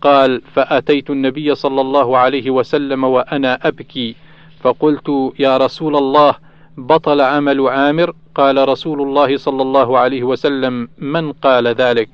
قال 0.00 0.42
فأتيت 0.54 1.10
النبي 1.10 1.54
صلى 1.54 1.80
الله 1.80 2.18
عليه 2.18 2.50
وسلم 2.50 3.04
وأنا 3.04 3.68
أبكي 3.68 4.16
فقلت 4.60 5.32
يا 5.38 5.56
رسول 5.56 5.96
الله 5.96 6.34
بطل 6.76 7.20
عمل 7.20 7.68
عامر 7.68 8.14
قال 8.34 8.68
رسول 8.68 9.02
الله 9.02 9.36
صلى 9.36 9.62
الله 9.62 9.98
عليه 9.98 10.22
وسلم 10.22 10.88
من 10.98 11.32
قال 11.32 11.66
ذلك؟ 11.68 12.08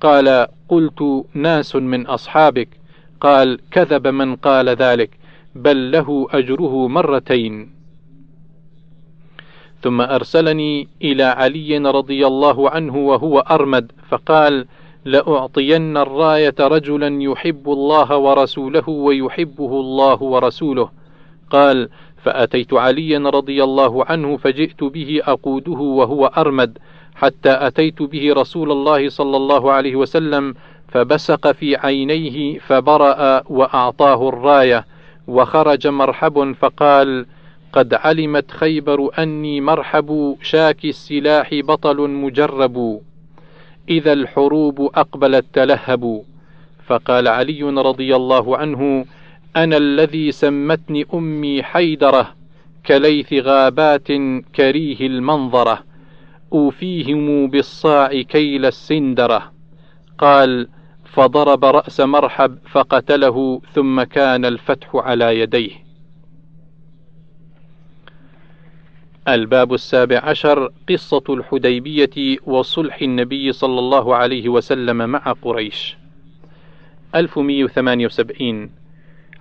قال 0.00 0.46
قلت 0.68 1.24
ناس 1.34 1.76
من 1.76 2.06
أصحابك. 2.06 2.68
قال 3.20 3.58
كذب 3.70 4.06
من 4.06 4.36
قال 4.36 4.68
ذلك 4.68 5.10
بل 5.54 5.92
له 5.92 6.26
أجره 6.30 6.88
مرتين. 6.88 7.70
ثم 9.82 10.00
أرسلني 10.00 10.88
إلى 11.02 11.22
علي 11.22 11.78
رضي 11.78 12.26
الله 12.26 12.70
عنه 12.70 12.96
وهو 12.96 13.38
أرمد 13.38 13.92
فقال 14.08 14.66
لأعطين 15.04 15.96
الراية 15.96 16.54
رجلا 16.60 17.22
يحب 17.22 17.68
الله 17.68 18.16
ورسوله 18.16 18.88
ويحبه 18.88 19.80
الله 19.80 20.22
ورسوله. 20.22 20.90
قال 21.50 21.88
فأتيت 22.28 22.74
عليا 22.74 23.18
رضي 23.18 23.64
الله 23.64 24.04
عنه 24.04 24.36
فجئت 24.36 24.84
به 24.84 25.20
أقوده 25.24 25.80
وهو 25.80 26.26
أرمد 26.26 26.78
حتى 27.14 27.50
أتيت 27.50 28.02
به 28.02 28.32
رسول 28.32 28.72
الله 28.72 29.08
صلى 29.08 29.36
الله 29.36 29.72
عليه 29.72 29.96
وسلم 29.96 30.54
فبسق 30.88 31.52
في 31.52 31.76
عينيه 31.76 32.58
فبرأ 32.58 33.42
وأعطاه 33.50 34.28
الراية 34.28 34.84
وخرج 35.28 35.86
مرحب 35.86 36.52
فقال 36.60 37.26
قد 37.72 37.94
علمت 37.94 38.50
خيبر 38.50 39.10
أني 39.18 39.60
مرحب 39.60 40.36
شاك 40.42 40.84
السلاح 40.84 41.54
بطل 41.54 42.10
مجرب 42.10 43.00
إذا 43.88 44.12
الحروب 44.12 44.80
أقبلت 44.94 45.44
تلهبوا 45.52 46.22
فقال 46.86 47.28
علي 47.28 47.62
رضي 47.62 48.16
الله 48.16 48.56
عنه 48.56 49.04
أنا 49.56 49.76
الذي 49.76 50.32
سمتني 50.32 51.06
أمي 51.14 51.62
حيدرة 51.62 52.34
كليث 52.86 53.32
غابات 53.32 54.06
كريه 54.56 55.06
المنظرة 55.06 55.84
أوفيهم 56.52 57.50
بالصاع 57.50 58.22
كيل 58.22 58.66
السندرة. 58.66 59.52
قال 60.18 60.68
فضرب 61.04 61.64
رأس 61.64 62.00
مرحب 62.00 62.58
فقتله 62.70 63.60
ثم 63.72 64.02
كان 64.02 64.44
الفتح 64.44 64.88
على 64.94 65.40
يديه. 65.40 65.70
الباب 69.28 69.74
السابع 69.74 70.18
عشر 70.18 70.72
قصة 70.88 71.24
الحديبية 71.28 72.38
وصلح 72.46 73.02
النبي 73.02 73.52
صلى 73.52 73.78
الله 73.78 74.14
عليه 74.16 74.48
وسلم 74.48 74.96
مع 74.96 75.32
قريش. 75.42 75.96
1178 77.14 78.70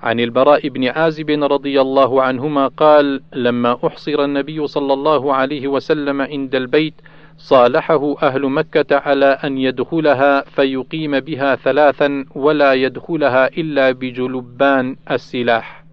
عن 0.03 0.19
البراء 0.19 0.67
بن 0.67 0.87
عازب 0.87 1.29
رضي 1.29 1.81
الله 1.81 2.23
عنهما 2.23 2.67
قال 2.67 3.21
لما 3.33 3.77
أحصر 3.87 4.23
النبي 4.23 4.67
صلى 4.67 4.93
الله 4.93 5.33
عليه 5.33 5.67
وسلم 5.67 6.21
عند 6.21 6.55
البيت 6.55 6.93
صالحه 7.37 8.15
أهل 8.21 8.45
مكة 8.45 8.97
على 8.97 9.25
أن 9.25 9.57
يدخلها 9.57 10.41
فيقيم 10.41 11.19
بها 11.19 11.55
ثلاثا 11.55 12.25
ولا 12.35 12.73
يدخلها 12.73 13.47
إلا 13.47 13.91
بجلبان 13.91 14.95
السلاح 15.11 15.83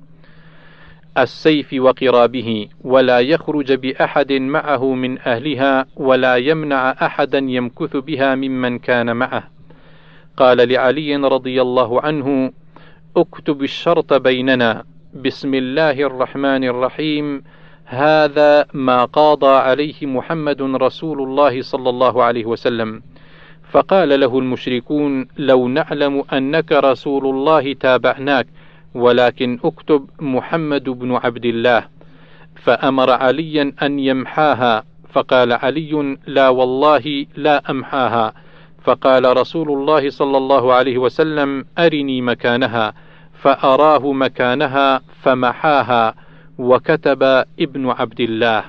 السيف 1.18 1.74
وقرابه 1.78 2.68
ولا 2.84 3.20
يخرج 3.20 3.72
بأحد 3.72 4.32
معه 4.32 4.94
من 4.94 5.18
أهلها 5.18 5.86
ولا 5.96 6.36
يمنع 6.36 6.90
أحدا 6.90 7.38
يمكث 7.38 7.96
بها 7.96 8.34
ممن 8.34 8.78
كان 8.78 9.16
معه. 9.16 9.44
قال 10.36 10.68
لعلي 10.68 11.16
رضي 11.16 11.62
الله 11.62 12.00
عنه 12.00 12.52
اكتب 13.16 13.62
الشرط 13.62 14.12
بيننا. 14.14 14.84
بسم 15.14 15.54
الله 15.54 15.90
الرحمن 15.90 16.64
الرحيم. 16.64 17.44
هذا 17.84 18.66
ما 18.72 19.04
قاضى 19.04 19.54
عليه 19.56 20.06
محمد 20.06 20.62
رسول 20.62 21.22
الله 21.22 21.62
صلى 21.62 21.90
الله 21.90 22.22
عليه 22.22 22.44
وسلم. 22.44 23.02
فقال 23.70 24.20
له 24.20 24.38
المشركون 24.38 25.28
لو 25.38 25.68
نعلم 25.68 26.24
أنك 26.32 26.72
رسول 26.72 27.26
الله 27.26 27.72
تابعناك 27.72 28.46
ولكن 28.94 29.58
اكتب 29.64 30.10
محمد 30.20 30.84
بن 30.84 31.14
عبد 31.14 31.44
الله. 31.44 31.84
فأمر 32.56 33.10
عليا 33.10 33.72
أن 33.82 33.98
يمحاها. 33.98 34.84
فقال 35.12 35.52
علي 35.52 36.18
لا 36.26 36.48
والله 36.48 37.26
لا 37.36 37.70
أمحاها. 37.70 38.34
فقال 38.82 39.36
رسول 39.36 39.68
الله 39.70 40.10
صلى 40.10 40.36
الله 40.36 40.72
عليه 40.72 40.98
وسلم 40.98 41.64
أرني 41.78 42.20
مكانها. 42.20 43.03
فأراه 43.44 44.12
مكانها 44.12 45.00
فمحاها 45.22 46.14
وكتب 46.58 47.22
ابن 47.60 47.90
عبد 47.90 48.20
الله. 48.20 48.64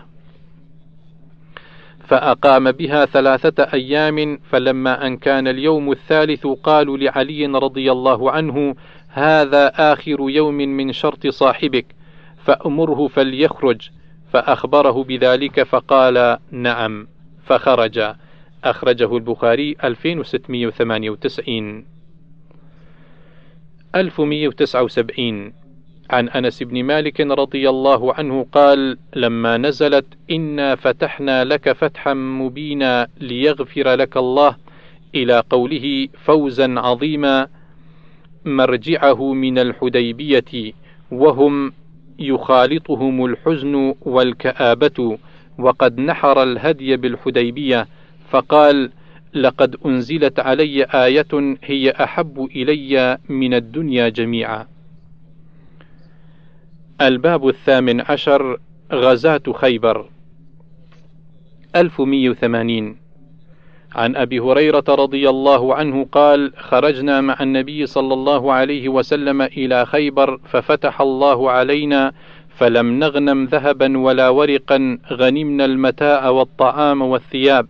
فأقام 2.07 2.71
بها 2.71 3.05
ثلاثة 3.05 3.63
أيام 3.73 4.39
فلما 4.49 5.07
أن 5.07 5.17
كان 5.17 5.47
اليوم 5.47 5.91
الثالث 5.91 6.47
قالوا 6.47 6.97
لعلي 6.97 7.45
رضي 7.45 7.91
الله 7.91 8.31
عنه 8.31 8.75
هذا 9.09 9.93
آخر 9.93 10.29
يوم 10.29 10.55
من 10.55 10.93
شرط 10.93 11.27
صاحبك 11.27 11.85
فأمره 12.45 13.07
فليخرج. 13.07 13.89
فأخبره 14.33 15.03
بذلك 15.03 15.63
فقال 15.63 16.37
نعم. 16.51 17.07
فخرج. 17.45 18.13
أخرجه 18.63 19.17
البخاري 19.17 19.75
2698 19.83 21.94
1179 23.95 25.53
عن 26.09 26.29
أنس 26.29 26.63
بن 26.63 26.83
مالك 26.83 27.21
رضي 27.21 27.69
الله 27.69 28.13
عنه 28.13 28.45
قال 28.51 28.97
لما 29.15 29.57
نزلت 29.57 30.05
إنا 30.31 30.75
فتحنا 30.75 31.43
لك 31.43 31.71
فتحا 31.71 32.13
مبينا 32.13 33.07
ليغفر 33.21 33.95
لك 33.95 34.17
الله 34.17 34.55
إلى 35.15 35.43
قوله 35.49 36.07
فوزا 36.23 36.79
عظيما 36.79 37.47
مرجعه 38.45 39.33
من 39.33 39.59
الحديبية 39.59 40.73
وهم 41.11 41.73
يخالطهم 42.19 43.25
الحزن 43.25 43.95
والكآبة 44.01 45.17
وقد 45.59 45.99
نحر 45.99 46.43
الهدي 46.43 46.97
بالحديبية 46.97 47.87
فقال 48.29 48.91
لقد 49.35 49.75
أنزلت 49.85 50.39
علي 50.39 50.83
آية 50.83 51.57
هي 51.63 51.91
أحب 51.91 52.47
إلي 52.55 53.17
من 53.29 53.53
الدنيا 53.53 54.09
جميعا. 54.09 54.67
الباب 57.01 57.47
الثامن 57.47 58.01
عشر 58.01 58.59
غزاة 58.93 59.41
خيبر. 59.53 60.09
1180 61.75 62.97
عن 63.95 64.15
أبي 64.15 64.39
هريرة 64.39 64.83
رضي 64.89 65.29
الله 65.29 65.75
عنه 65.75 66.05
قال 66.11 66.53
خرجنا 66.57 67.21
مع 67.21 67.37
النبي 67.41 67.85
صلى 67.85 68.13
الله 68.13 68.53
عليه 68.53 68.89
وسلم 68.89 69.41
إلى 69.41 69.85
خيبر 69.85 70.37
ففتح 70.37 71.01
الله 71.01 71.51
علينا 71.51 72.13
فلم 72.57 72.99
نغنم 72.99 73.45
ذهبا 73.45 73.97
ولا 73.97 74.29
ورقا 74.29 74.99
غنمنا 75.11 75.65
المتاع 75.65 76.29
والطعام 76.29 77.01
والثياب. 77.01 77.67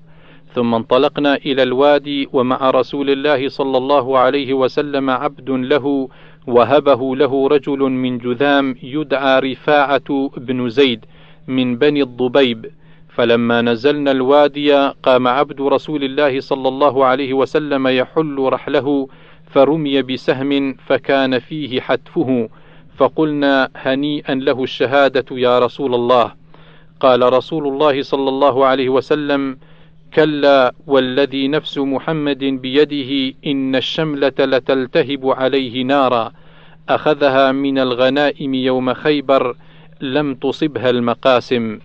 ثم 0.55 0.75
انطلقنا 0.75 1.35
إلى 1.35 1.63
الوادي 1.63 2.29
ومع 2.33 2.69
رسول 2.69 3.09
الله 3.09 3.49
صلى 3.49 3.77
الله 3.77 4.19
عليه 4.19 4.53
وسلم 4.53 5.09
عبد 5.09 5.49
له 5.49 6.09
وهبه 6.47 7.15
له 7.15 7.47
رجل 7.47 7.79
من 7.79 8.17
جذام 8.17 8.75
يدعى 8.83 9.39
رفاعة 9.39 10.31
بن 10.37 10.69
زيد 10.69 11.05
من 11.47 11.75
بني 11.77 12.01
الضبيب. 12.01 12.65
فلما 13.09 13.61
نزلنا 13.61 14.11
الوادي 14.11 14.75
قام 15.03 15.27
عبد 15.27 15.61
رسول 15.61 16.03
الله 16.03 16.39
صلى 16.39 16.67
الله 16.67 17.05
عليه 17.05 17.33
وسلم 17.33 17.87
يحل 17.87 18.35
رحله 18.39 19.07
فرمي 19.51 20.01
بسهم 20.01 20.73
فكان 20.73 21.39
فيه 21.39 21.81
حتفه. 21.81 22.49
فقلنا 22.97 23.69
هنيئا 23.75 24.35
له 24.35 24.63
الشهادة 24.63 25.25
يا 25.31 25.59
رسول 25.59 25.95
الله. 25.95 26.31
قال 26.99 27.33
رسول 27.33 27.67
الله 27.67 28.01
صلى 28.01 28.29
الله 28.29 28.65
عليه 28.65 28.89
وسلم 28.89 29.57
كلا 30.15 30.73
والذي 30.87 31.47
نفس 31.47 31.77
محمد 31.77 32.43
بيده 32.43 33.35
إن 33.45 33.75
الشملة 33.75 34.33
لتلتهب 34.39 35.29
عليه 35.29 35.83
نارا 35.83 36.31
أخذها 36.89 37.51
من 37.51 37.79
الغنائم 37.79 38.53
يوم 38.53 38.93
خيبر 38.93 39.55
لم 40.01 40.35
تصبها 40.35 40.89
المقاسم. 40.89 41.79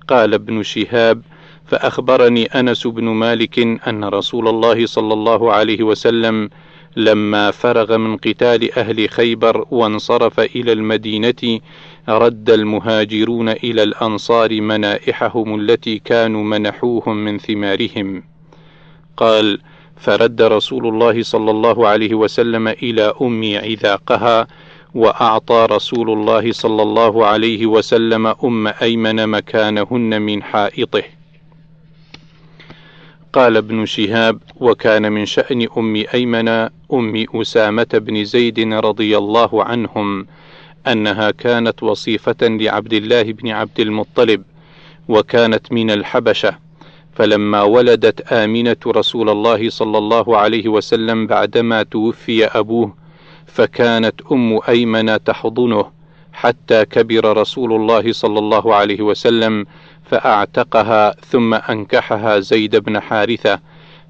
قال 0.09 0.35
ابن 0.35 0.63
شهاب 0.63 1.23
فأخبرني 1.67 2.45
أنس 2.47 2.87
بن 2.87 3.05
مالك 3.05 3.59
أن 3.89 4.05
رسول 4.05 4.49
الله 4.49 4.87
صلى 4.87 5.15
الله 5.15 5.53
عليه 5.53 5.83
وسلم 5.83 6.51
لما 6.97 7.51
فرغ 7.51 7.97
من 7.97 8.17
قتال 8.17 8.79
أهل 8.79 9.09
خيبر 9.09 9.67
وانصرف 9.71 10.41
إلى 10.41 10.73
المدينة 10.73 11.61
رد 12.09 12.51
المهاجرون 12.51 13.49
إلى 13.49 13.83
الأنصار 13.83 14.61
منائحهم 14.61 15.61
التي 15.61 15.99
كانوا 15.99 16.45
منحوهم 16.45 17.17
من 17.17 17.39
ثمارهم. 17.39 18.23
قال 19.17 19.59
فرد 19.97 20.43
رسول 20.43 20.87
الله 20.87 21.23
صلى 21.23 21.51
الله 21.51 21.89
عليه 21.89 22.15
وسلم 22.15 22.69
إلى 22.69 23.15
أمي 23.23 23.57
عذاقها 23.59 24.47
وأعطى 24.95 25.67
رسول 25.71 26.11
الله 26.11 26.53
صلى 26.53 26.83
الله 26.83 27.27
عليه 27.27 27.67
وسلم 27.67 28.27
أم 28.27 28.67
أيمن 28.67 29.27
مكانهن 29.27 30.23
من 30.23 30.43
حائطه. 30.43 31.03
قال 33.33 33.57
ابن 33.57 33.87
شهاب 33.87 34.39
وكان 34.57 35.13
من 35.13 35.27
شأن 35.27 35.69
أم 35.79 36.05
أيمن 36.15 36.49
أم 36.93 37.27
أسامة 37.35 37.87
بن 37.93 38.25
زيد 38.25 38.73
رضي 38.73 39.19
الله 39.19 39.65
عنهم 39.65 40.27
أنها 40.87 41.31
كانت 41.31 41.83
وصيفة 41.83 42.37
لعبد 42.43 42.93
الله 42.93 43.23
بن 43.23 43.49
عبد 43.49 43.81
المطلب 43.81 44.43
وكانت 45.09 45.73
من 45.73 45.91
الحبشة. 45.91 46.59
فلما 47.15 47.63
ولدت 47.63 48.33
آمنة 48.33 48.77
رسول 48.87 49.31
الله 49.31 49.71
صلى 49.71 49.99
الله 49.99 50.37
عليه 50.37 50.69
وسلم 50.69 51.27
بعدما 51.27 51.83
توفي 51.83 52.45
أبوه 52.47 52.95
فكانت 53.47 54.21
أم 54.33 54.61
أيمن 54.69 55.25
تحضنه. 55.25 55.91
حتى 56.33 56.85
كبر 56.85 57.37
رسول 57.37 57.73
الله 57.73 58.13
صلى 58.13 58.39
الله 58.39 58.75
عليه 58.75 59.01
وسلم 59.03 59.67
فأعتقها 60.05 61.11
ثم 61.11 61.55
أنكحها 61.55 62.39
زيد 62.39 62.77
بن 62.77 63.01
حارثة. 63.01 63.61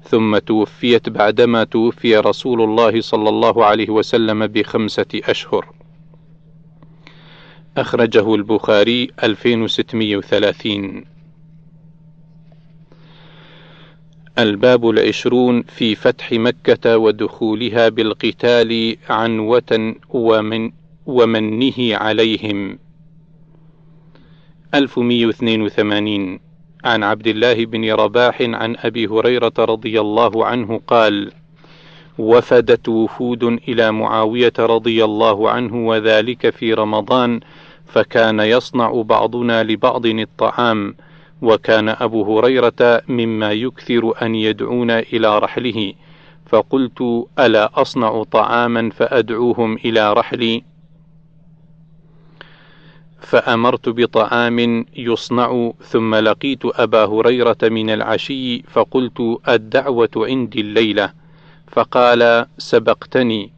ثم 0.09 0.37
توفيت 0.37 1.09
بعدما 1.09 1.63
توفي 1.63 2.17
رسول 2.17 2.61
الله 2.61 3.01
صلى 3.01 3.29
الله 3.29 3.65
عليه 3.65 3.89
وسلم 3.89 4.47
بخمسة 4.47 5.05
أشهر. 5.13 5.82
أخرجه 7.77 8.35
البخاري 8.35 9.07
2630 9.23 11.03
الباب 14.39 14.89
العشرون 14.89 15.63
في 15.63 15.95
فتح 15.95 16.31
مكة 16.31 16.97
ودخولها 16.97 17.89
بالقتال 17.89 18.97
عنوة 19.09 19.95
ومن 20.09 20.71
ومنه 21.05 21.73
عليهم. 21.95 22.79
1182 24.73 26.39
عن 26.83 27.03
عبد 27.03 27.27
الله 27.27 27.65
بن 27.65 27.91
رباح 27.91 28.41
عن 28.41 28.75
أبي 28.77 29.07
هريرة 29.07 29.53
رضي 29.59 30.01
الله 30.01 30.45
عنه 30.45 30.81
قال: 30.87 31.31
وفدت 32.17 32.89
وفود 32.89 33.43
إلى 33.43 33.91
معاوية 33.91 34.53
رضي 34.59 35.03
الله 35.03 35.49
عنه 35.49 35.87
وذلك 35.87 36.49
في 36.49 36.73
رمضان 36.73 37.39
فكان 37.93 38.39
يصنع 38.39 39.01
بعضنا 39.01 39.63
لبعض 39.63 40.05
الطعام 40.05 40.95
وكان 41.41 41.89
أبو 41.89 42.39
هريرة 42.39 43.01
مما 43.07 43.51
يكثر 43.51 44.13
أن 44.21 44.35
يدعونا 44.35 44.99
إلى 44.99 45.39
رحله. 45.39 45.93
فقلت 46.45 47.27
ألا 47.39 47.81
أصنع 47.81 48.23
طعاما 48.23 48.89
فأدعوهم 48.89 49.75
إلى 49.75 50.13
رحلي؟ 50.13 50.63
فأمرت 53.21 53.89
بطعام 53.89 54.85
يصنع 54.95 55.71
ثم 55.81 56.15
لقيت 56.15 56.65
أبا 56.65 57.05
هريرة 57.05 57.57
من 57.63 57.89
العشي 57.89 58.61
فقلت 58.61 59.39
الدعوة 59.49 60.09
عندي 60.17 60.61
الليلة. 60.61 61.13
فقال 61.67 62.45
سبقتني. 62.57 63.51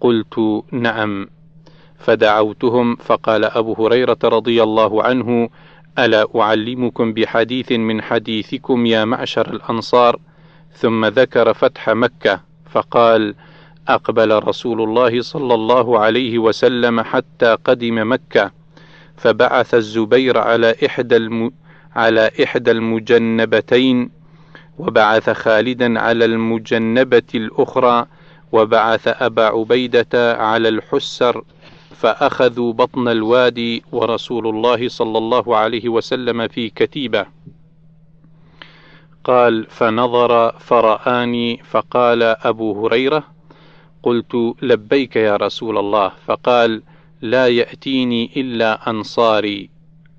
قلت 0.00 0.62
نعم. 0.72 1.28
فدعوتهم 2.00 2.96
فقال 2.96 3.44
أبو 3.44 3.86
هريرة 3.86 4.18
رضي 4.24 4.62
الله 4.62 5.02
عنه 5.02 5.48
ألا 5.98 6.26
أعلمكم 6.36 7.12
بحديث 7.12 7.72
من 7.72 8.02
حديثكم 8.02 8.86
يا 8.86 9.04
معشر 9.04 9.50
الأنصار؟ 9.50 10.20
ثم 10.72 11.04
ذكر 11.06 11.54
فتح 11.54 11.88
مكة 11.90 12.40
فقال 12.70 13.34
أقبل 13.88 14.38
رسول 14.44 14.82
الله 14.82 15.22
صلى 15.22 15.54
الله 15.54 15.98
عليه 15.98 16.38
وسلم 16.38 17.00
حتى 17.00 17.56
قدم 17.64 18.12
مكة 18.12 18.50
فبعث 19.16 19.74
الزبير 19.74 20.38
على 20.38 20.74
إحدى 20.86 21.16
الم... 21.16 21.52
على 21.96 22.30
إحدى 22.44 22.70
المجنبتين 22.70 24.10
وبعث 24.78 25.30
خالدا 25.30 26.00
على 26.00 26.24
المجنبة 26.24 27.22
الأخرى 27.34 28.06
وبعث 28.52 29.08
أبا 29.08 29.44
عبيدة 29.44 30.36
على 30.36 30.68
الحسر 30.68 31.42
فأخذوا 32.00 32.72
بطن 32.72 33.08
الوادي 33.08 33.82
ورسول 33.92 34.46
الله 34.46 34.88
صلى 34.88 35.18
الله 35.18 35.56
عليه 35.56 35.88
وسلم 35.88 36.48
في 36.48 36.70
كتيبة. 36.70 37.26
قال 39.24 39.66
فنظر 39.70 40.52
فرآني 40.58 41.62
فقال 41.64 42.22
أبو 42.22 42.86
هريرة 42.86 43.24
قلت 44.02 44.54
لبيك 44.62 45.16
يا 45.16 45.36
رسول 45.36 45.78
الله. 45.78 46.12
فقال 46.26 46.82
لا 47.22 47.48
يأتيني 47.48 48.30
إلا 48.36 48.90
أنصاري. 48.90 49.70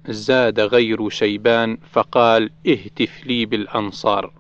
زاد 0.10 0.60
غير 0.60 1.10
شيبان 1.10 1.78
فقال 1.92 2.50
اهتف 2.68 3.26
لي 3.26 3.46
بالأنصار. 3.46 4.32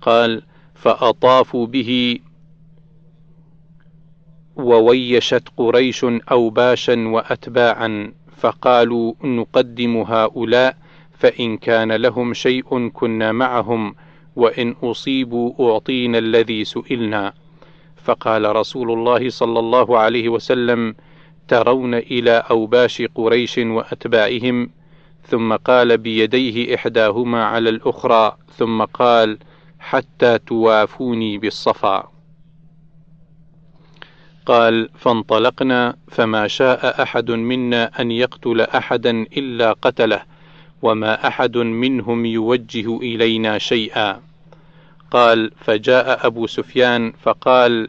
قال 0.00 0.42
فأطافوا 0.74 1.66
به 1.66 2.18
وويشت 4.56 5.48
قريش 5.56 6.06
أوباشا 6.30 7.08
وأتباعا 7.08 8.12
فقالوا 8.36 9.14
نقدم 9.24 9.96
هؤلاء 9.96 10.76
فإن 11.18 11.56
كان 11.56 11.92
لهم 11.92 12.34
شيء 12.34 12.88
كنا 12.88 13.32
معهم 13.32 13.94
وإن 14.36 14.74
أصيبوا 14.82 15.72
أعطينا 15.72 16.18
الذي 16.18 16.64
سئلنا. 16.64 17.32
فقال 17.96 18.56
رسول 18.56 18.92
الله 18.92 19.28
صلى 19.28 19.58
الله 19.58 19.98
عليه 19.98 20.28
وسلم 20.28 20.94
ترون 21.48 21.94
إلى 21.94 22.42
أوباش 22.50 23.02
قريش 23.14 23.58
وأتباعهم؟ 23.58 24.70
ثم 25.22 25.56
قال 25.56 25.98
بيديه 25.98 26.74
إحداهما 26.74 27.44
على 27.44 27.70
الأخرى 27.70 28.36
ثم 28.56 28.84
قال 28.84 29.38
حتى 29.78 30.38
توافوني 30.38 31.38
بالصفا. 31.38 32.15
قال 34.46 34.88
فانطلقنا 34.98 35.96
فما 36.08 36.48
شاء 36.48 37.02
أحد 37.02 37.30
منا 37.30 37.90
أن 38.00 38.10
يقتل 38.10 38.60
أحدا 38.60 39.10
إلا 39.10 39.72
قتله 39.72 40.22
وما 40.82 41.28
أحد 41.28 41.56
منهم 41.56 42.26
يوجه 42.26 42.96
إلينا 42.96 43.58
شيئا. 43.58 44.20
قال 45.10 45.50
فجاء 45.60 46.26
أبو 46.26 46.46
سفيان 46.46 47.12
فقال 47.22 47.88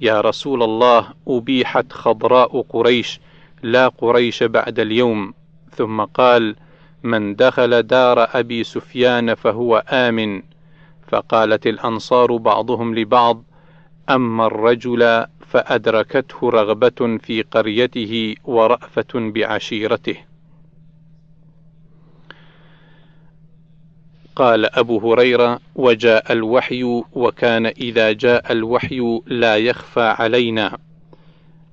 يا 0.00 0.20
رسول 0.20 0.62
الله 0.62 1.08
أبيحت 1.28 1.92
خضراء 1.92 2.60
قريش 2.60 3.20
لا 3.62 3.88
قريش 3.88 4.42
بعد 4.42 4.80
اليوم. 4.80 5.34
ثم 5.76 6.00
قال 6.00 6.56
من 7.02 7.36
دخل 7.36 7.82
دار 7.82 8.28
أبي 8.34 8.64
سفيان 8.64 9.34
فهو 9.34 9.84
آمن. 9.88 10.42
فقالت 11.08 11.66
الأنصار 11.66 12.36
بعضهم 12.36 12.94
لبعض 12.94 13.42
أما 14.10 14.46
الرجل 14.46 15.24
فأدركته 15.48 16.50
رغبة 16.50 17.18
في 17.22 17.42
قريته 17.42 18.34
ورأفة 18.44 19.12
بعشيرته. 19.14 20.16
قال 24.36 24.78
أبو 24.78 25.12
هريرة 25.12 25.60
وجاء 25.74 26.32
الوحي 26.32 27.02
وكان 27.12 27.66
إذا 27.66 28.12
جاء 28.12 28.52
الوحي 28.52 29.20
لا 29.26 29.56
يخفى 29.56 30.14
علينا. 30.18 30.78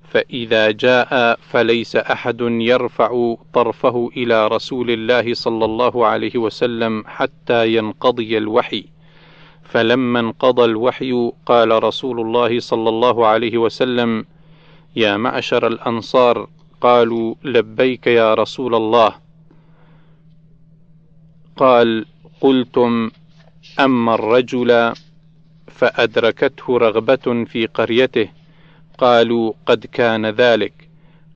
فإذا 0.10 0.72
جاء 0.72 1.40
فليس 1.42 1.96
أحد 1.96 2.42
يرفع 2.42 3.36
طرفه 3.54 4.10
إلى 4.18 4.48
رسول 4.48 4.92
الله 4.92 5.34
صلى 5.34 5.66
الله 5.66 6.08
عليه 6.08 6.38
وسلم 6.38 7.04
حتى 7.08 7.76
ينقضي 7.76 8.38
الوحي. 8.38 8.95
فلما 9.76 10.20
انقضى 10.20 10.66
الوحي 10.66 11.32
قال 11.46 11.84
رسول 11.84 12.20
الله 12.20 12.60
صلى 12.60 12.90
الله 12.90 13.28
عليه 13.28 13.58
وسلم 13.58 14.26
يا 14.96 15.18
معشر 15.18 15.68
الأنصار 15.68 16.48
قالوا 16.82 17.36
لبيك 17.44 18.08
يا 18.08 18.34
رسول 18.34 18.76
الله. 18.76 19.16
قال 21.58 22.06
قلتم 22.42 23.12
أما 23.80 24.16
الرجل 24.16 24.94
فأدركته 25.68 26.78
رغبة 26.78 27.46
في 27.46 27.66
قريته 27.66 28.28
قالوا 28.98 29.54
قد 29.66 29.86
كان 29.86 30.26
ذلك 30.26 30.90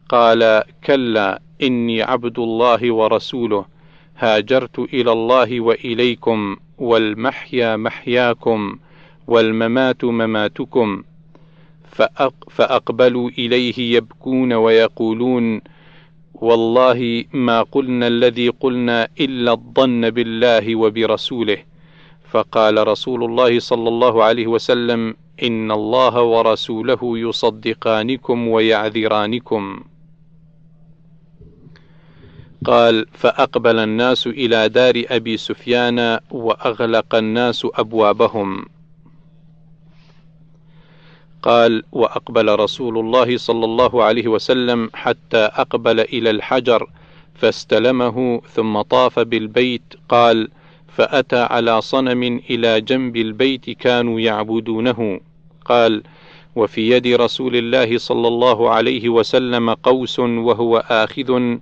قال 0.10 0.64
كلا 0.84 1.42
إني 1.62 2.02
عبد 2.02 2.40
الله 2.40 2.94
ورسوله 2.94 3.66
هاجرت 4.18 4.80
إلى 4.80 5.12
الله 5.12 5.62
وإليكم. 5.62 6.58
والمحيا 6.80 7.78
محياكم 7.78 8.76
والممات 9.28 10.04
مماتكم 10.04 11.04
فأقبلوا 12.50 13.30
إليه 13.30 13.98
يبكون 13.98 14.54
ويقولون 14.54 15.62
والله 16.34 17.26
ما 17.34 17.62
قلنا 17.62 18.08
الذي 18.08 18.50
قلنا 18.50 19.08
إلا 19.20 19.52
الظن 19.52 20.10
بالله 20.10 20.76
وبرسوله. 20.76 21.58
فقال 22.32 22.88
رسول 22.88 23.24
الله 23.24 23.60
صلى 23.60 23.90
الله 23.90 24.24
عليه 24.24 24.48
وسلم 24.48 25.16
إن 25.44 25.72
الله 25.72 26.22
ورسوله 26.22 27.00
يصدقانكم 27.04 28.48
ويعذرانكم. 28.48 29.84
قال 32.66 33.06
فأقبل 33.14 33.80
الناس 33.80 34.28
إلى 34.28 34.70
دار 34.70 35.04
أبي 35.08 35.38
سفيان 35.38 36.20
وأغلق 36.32 37.16
الناس 37.16 37.68
أبوابهم. 37.76 38.66
قال 41.42 41.84
وأقبل 41.92 42.60
رسول 42.60 42.98
الله 42.98 43.38
صلى 43.38 43.66
الله 43.66 44.04
عليه 44.04 44.28
وسلم 44.28 44.90
حتى 44.94 45.38
أقبل 45.38 46.00
إلى 46.00 46.30
الحجر 46.30 46.90
فاستلمه 47.36 48.42
ثم 48.54 48.82
طاف 48.82 49.20
بالبيت. 49.20 49.94
قال 50.10 50.50
فأتى 50.88 51.40
على 51.40 51.82
صنم 51.82 52.42
إلى 52.50 52.82
جنب 52.82 53.18
البيت 53.18 53.70
كانوا 53.70 54.20
يعبدونه. 54.20 55.20
قال 55.66 56.04
وفي 56.56 56.90
يد 56.90 57.08
رسول 57.08 57.56
الله 57.56 57.98
صلى 57.98 58.28
الله 58.28 58.70
عليه 58.70 59.10
وسلم 59.10 59.70
قوس 59.70 60.20
وهو 60.20 60.78
آخذ 60.78 61.58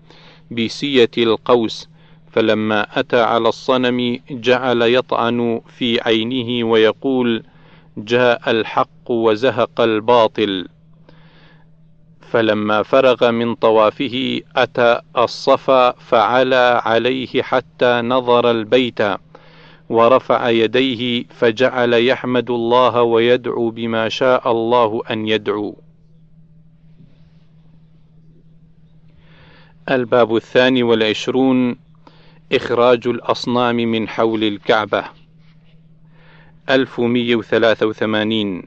بسية 0.52 1.12
القوس 1.18 1.90
فلما 2.32 3.00
أتى 3.00 3.22
على 3.22 3.50
الصنم 3.50 4.20
جعل 4.32 4.82
يطعن 4.82 5.62
في 5.78 6.02
عينه 6.02 6.68
ويقول 6.68 7.44
جاء 7.98 8.52
الحق 8.52 9.12
وزهق 9.12 9.82
الباطل. 9.82 10.68
فلما 12.22 12.84
فرغ 12.84 13.32
من 13.32 13.56
طوافه 13.56 14.42
أتى 14.56 15.02
الصفا 15.18 15.92
فعلى 15.92 16.82
عليه 16.86 17.42
حتى 17.42 18.02
نظر 18.02 18.52
البيت 18.52 19.02
ورفع 19.90 20.50
يديه 20.50 21.24
فجعل 21.30 21.94
يحمد 21.94 22.50
الله 22.50 23.02
ويدعو 23.02 23.70
بما 23.70 24.10
شاء 24.10 24.52
الله 24.52 25.02
أن 25.12 25.28
يدعو. 25.28 25.87
الباب 29.92 30.36
الثاني 30.36 30.84
والعشرون 30.84 31.76
إخراج 32.54 33.08
الأصنام 33.08 33.76
من 33.76 34.08
حول 34.08 34.44
الكعبة. 34.44 35.04
1183 36.70 38.64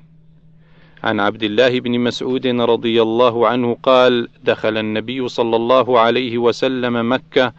عن 1.05 1.21
عبد 1.21 1.43
الله 1.43 1.81
بن 1.81 2.01
مسعود 2.01 2.47
رضي 2.47 3.03
الله 3.03 3.49
عنه 3.49 3.77
قال 3.83 4.29
دخل 4.45 4.77
النبي 4.77 5.29
صلى 5.29 5.57
الله 5.57 6.01
عليه 6.01 6.39
وسلم 6.39 7.13
مكة 7.13 7.53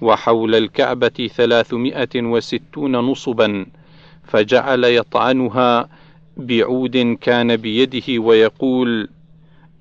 وحول 0.00 0.54
الكعبة 0.54 1.30
ثلاثمائة 1.34 2.08
وستون 2.16 2.96
نصبا 2.96 3.66
فجعل 4.24 4.84
يطعنها 4.84 5.88
بعود 6.36 7.16
كان 7.20 7.56
بيده 7.56 8.22
ويقول 8.22 9.08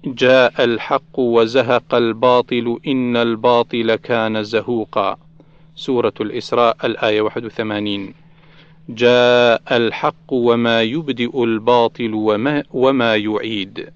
جاء 0.05 0.63
الحق 0.63 1.19
وزهق 1.19 1.95
الباطل 1.95 2.79
إن 2.87 3.17
الباطل 3.17 3.95
كان 3.95 4.43
زهوقا. 4.43 5.17
سورة 5.75 6.13
الإسراء 6.21 6.77
الآية 6.85 7.21
81 7.21 8.13
جاء 8.89 9.61
الحق 9.71 10.33
وما 10.33 10.81
يبدئ 10.81 11.43
الباطل 11.43 12.13
وما, 12.13 12.63
وما 12.71 13.15
يعيد. 13.15 13.89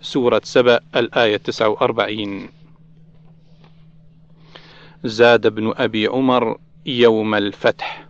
سورة 0.00 0.40
سبأ 0.44 0.80
الآية 0.96 1.36
49 1.36 2.48
زاد 5.04 5.46
ابن 5.46 5.72
أبي 5.76 6.06
عمر 6.06 6.58
يوم 6.86 7.34
الفتح. 7.34 8.06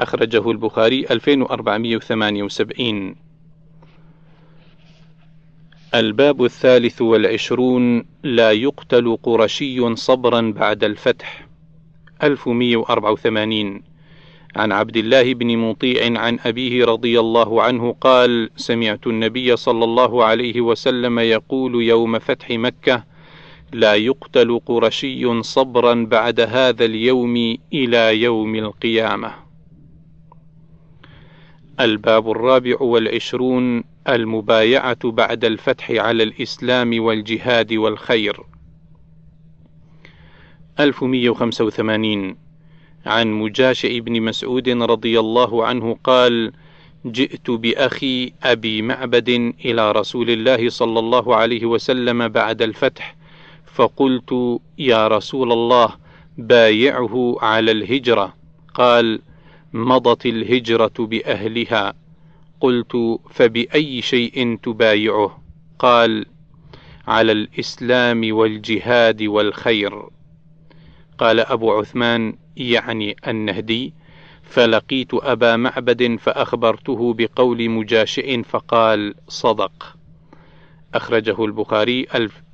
أخرجه 0.00 0.50
البخاري 0.50 1.06
2478 1.10 3.27
الباب 5.94 6.44
الثالث 6.44 7.02
والعشرون 7.02 8.04
لا 8.22 8.52
يقتل 8.52 9.18
قرشي 9.22 9.96
صبرا 9.96 10.52
بعد 10.56 10.84
الفتح. 10.84 11.46
1184 12.22 13.82
عن 14.56 14.72
عبد 14.72 14.96
الله 14.96 15.34
بن 15.34 15.58
مطيع 15.58 16.20
عن 16.20 16.38
أبيه 16.44 16.84
رضي 16.84 17.20
الله 17.20 17.62
عنه 17.62 17.96
قال 18.00 18.50
سمعت 18.56 19.06
النبي 19.06 19.56
صلى 19.56 19.84
الله 19.84 20.24
عليه 20.24 20.60
وسلم 20.60 21.18
يقول 21.18 21.82
يوم 21.82 22.18
فتح 22.18 22.50
مكة 22.50 23.04
لا 23.72 23.94
يقتل 23.94 24.60
قرشي 24.66 25.42
صبرا 25.42 25.94
بعد 25.94 26.40
هذا 26.40 26.84
اليوم 26.84 27.56
إلى 27.72 28.22
يوم 28.22 28.54
القيامة. 28.54 29.34
الباب 31.80 32.30
الرابع 32.30 32.76
والعشرون 32.80 33.84
المبايعة 34.08 35.10
بعد 35.10 35.44
الفتح 35.44 35.90
على 35.90 36.22
الإسلام 36.22 37.02
والجهاد 37.02 37.72
والخير. 37.72 38.40
1185 40.80 42.36
عن 43.06 43.32
مجاشع 43.32 43.98
بن 43.98 44.22
مسعود 44.22 44.68
رضي 44.68 45.20
الله 45.20 45.66
عنه 45.66 45.98
قال 46.04 46.52
جئت 47.06 47.50
بأخي 47.50 48.32
أبي 48.42 48.82
معبد 48.82 49.54
إلى 49.64 49.92
رسول 49.92 50.30
الله 50.30 50.68
صلى 50.68 50.98
الله 50.98 51.36
عليه 51.36 51.66
وسلم 51.66 52.28
بعد 52.28 52.62
الفتح 52.62 53.16
فقلت 53.66 54.60
يا 54.78 55.08
رسول 55.08 55.52
الله 55.52 55.94
بايعه 56.38 57.36
على 57.40 57.70
الهجرة. 57.70 58.34
قال 58.74 59.20
مضت 59.72 60.26
الهجرة 60.26 60.92
بأهلها. 60.98 61.94
قلت 62.60 63.20
فبأي 63.30 64.02
شيء 64.02 64.58
تبايعه؟ 64.62 65.42
قال 65.78 66.26
على 67.06 67.32
الإسلام 67.32 68.36
والجهاد 68.36 69.22
والخير. 69.22 70.08
قال 71.18 71.40
أبو 71.40 71.72
عثمان 71.72 72.36
يعني 72.56 73.16
النهدي 73.28 73.94
فلقيت 74.42 75.14
أبا 75.14 75.56
معبد 75.56 76.16
فأخبرته 76.20 77.14
بقول 77.14 77.70
مجاشئ 77.70 78.42
فقال 78.42 79.14
صدق. 79.28 79.96
أخرجه 80.94 81.44
البخاري 81.44 82.06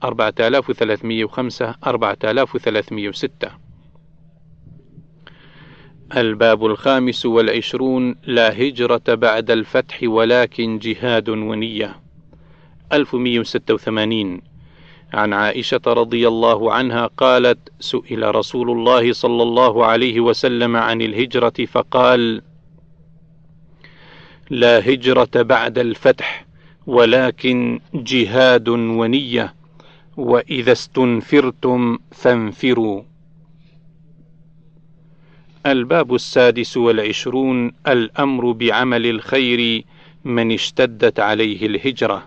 4305 0.04 1.74
4306 1.86 3.63
الباب 6.16 6.66
الخامس 6.66 7.26
والعشرون 7.26 8.16
لا 8.26 8.52
هجرة 8.52 9.02
بعد 9.08 9.50
الفتح 9.50 9.98
ولكن 10.02 10.78
جهاد 10.78 11.28
ونية. 11.28 12.00
1186 12.92 14.40
عن 15.14 15.32
عائشة 15.32 15.80
رضي 15.86 16.28
الله 16.28 16.72
عنها 16.72 17.06
قالت 17.06 17.58
سئل 17.80 18.34
رسول 18.34 18.70
الله 18.70 19.12
صلى 19.12 19.42
الله 19.42 19.86
عليه 19.86 20.20
وسلم 20.20 20.76
عن 20.76 21.02
الهجرة 21.02 21.64
فقال 21.64 22.42
لا 24.50 24.78
هجرة 24.78 25.42
بعد 25.42 25.78
الفتح 25.78 26.46
ولكن 26.86 27.80
جهاد 27.94 28.68
ونية 28.68 29.54
وإذا 30.16 30.72
استنفرتم 30.72 31.98
فانفروا. 32.12 33.02
الباب 35.66 36.14
السادس 36.14 36.76
والعشرون 36.76 37.72
الأمر 37.88 38.52
بعمل 38.52 39.06
الخير 39.06 39.84
من 40.24 40.52
اشتدت 40.52 41.20
عليه 41.20 41.66
الهجرة. 41.66 42.26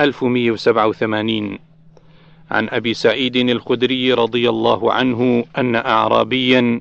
1187 0.00 1.58
عن 2.50 2.68
أبي 2.68 2.94
سعيد 2.94 3.36
الخدري 3.36 4.12
رضي 4.12 4.48
الله 4.48 4.92
عنه 4.92 5.44
أن 5.58 5.74
أعرابيا 5.74 6.80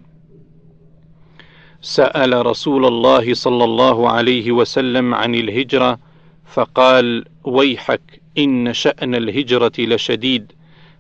سأل 1.82 2.46
رسول 2.46 2.86
الله 2.86 3.34
صلى 3.34 3.64
الله 3.64 4.10
عليه 4.10 4.52
وسلم 4.52 5.14
عن 5.14 5.36
الهجرة 5.36 6.00
فقال 6.46 7.26
ويحك 7.44 8.22
إن 8.38 8.74
شأن 8.74 9.16
الهجرة 9.16 9.72
لشديد 9.80 10.52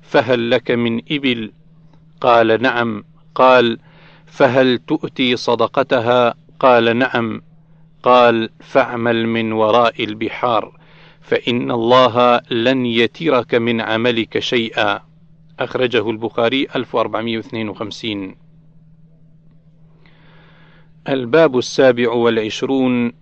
فهل 0.01 0.51
لك 0.51 0.71
من 0.71 1.01
إبل؟ 1.11 1.51
قال 2.21 2.61
نعم. 2.61 3.03
قال 3.35 3.79
فهل 4.27 4.77
تؤتي 4.77 5.35
صدقتها؟ 5.35 6.33
قال 6.59 6.97
نعم. 6.97 7.41
قال 8.03 8.49
فاعمل 8.59 9.27
من 9.27 9.51
وراء 9.51 10.03
البحار 10.03 10.77
فإن 11.21 11.71
الله 11.71 12.41
لن 12.51 12.85
يترك 12.85 13.55
من 13.55 13.81
عملك 13.81 14.39
شيئا. 14.39 14.99
أخرجه 15.59 16.09
البخاري 16.09 16.67
1452 16.75 18.35
الباب 21.09 21.57
السابع 21.57 22.11
والعشرون 22.11 23.13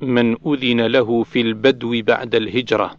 من 0.00 0.36
أذن 0.46 0.80
له 0.80 1.22
في 1.22 1.40
البدو 1.40 2.02
بعد 2.02 2.34
الهجرة. 2.34 2.96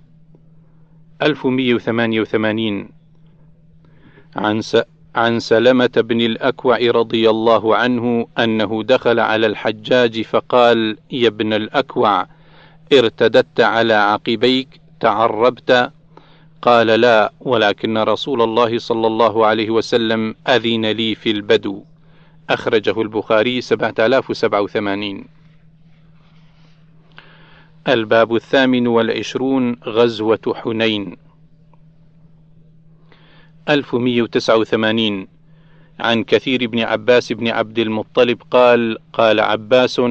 1188 1.21 2.89
عن. 4.35 4.61
عن 5.15 5.39
سلمة 5.39 5.91
بن 5.97 6.21
الأكوع 6.21 6.77
رضي 6.77 7.29
الله 7.29 7.75
عنه 7.75 8.27
أنه 8.39 8.83
دخل 8.83 9.19
على 9.19 9.47
الحجاج 9.47 10.21
فقال: 10.21 10.97
يا 11.11 11.27
ابن 11.27 11.53
الأكوع 11.53 12.27
ارتددت 12.93 13.61
على 13.61 13.93
عقبيك 13.93 14.81
تعربت؟ 14.99 15.91
قال 16.61 16.87
لا 16.87 17.31
ولكن 17.39 17.97
رسول 17.97 18.41
الله 18.41 18.79
صلى 18.79 19.07
الله 19.07 19.45
عليه 19.45 19.69
وسلم 19.69 20.35
أذن 20.47 20.85
لي 20.85 21.15
في 21.15 21.31
البدو. 21.31 21.83
أخرجه 22.49 23.01
البخاري 23.01 23.61
7087 23.61 25.25
الباب 27.87 28.35
الثامن 28.35 28.87
والعشرون 28.87 29.75
غزوة 29.85 30.53
حنين. 30.55 31.22
1189 33.69 35.27
عن 35.99 36.23
كثير 36.23 36.67
بن 36.67 36.79
عباس 36.79 37.31
بن 37.33 37.47
عبد 37.47 37.79
المطلب 37.79 38.41
قال 38.51 38.97
قال 39.13 39.39
عباس 39.39 40.01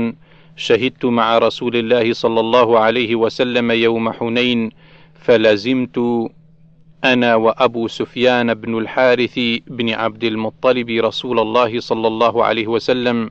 شهدت 0.56 1.04
مع 1.04 1.38
رسول 1.38 1.76
الله 1.76 2.12
صلى 2.12 2.40
الله 2.40 2.78
عليه 2.78 3.16
وسلم 3.16 3.70
يوم 3.70 4.12
حنين 4.12 4.70
فلزمت 5.14 5.98
أنا 7.04 7.34
وأبو 7.34 7.88
سفيان 7.88 8.54
بن 8.54 8.78
الحارث 8.78 9.38
بن 9.66 9.90
عبد 9.90 10.24
المطلب 10.24 10.90
رسول 10.90 11.40
الله 11.40 11.80
صلى 11.80 12.06
الله 12.08 12.44
عليه 12.44 12.66
وسلم 12.66 13.30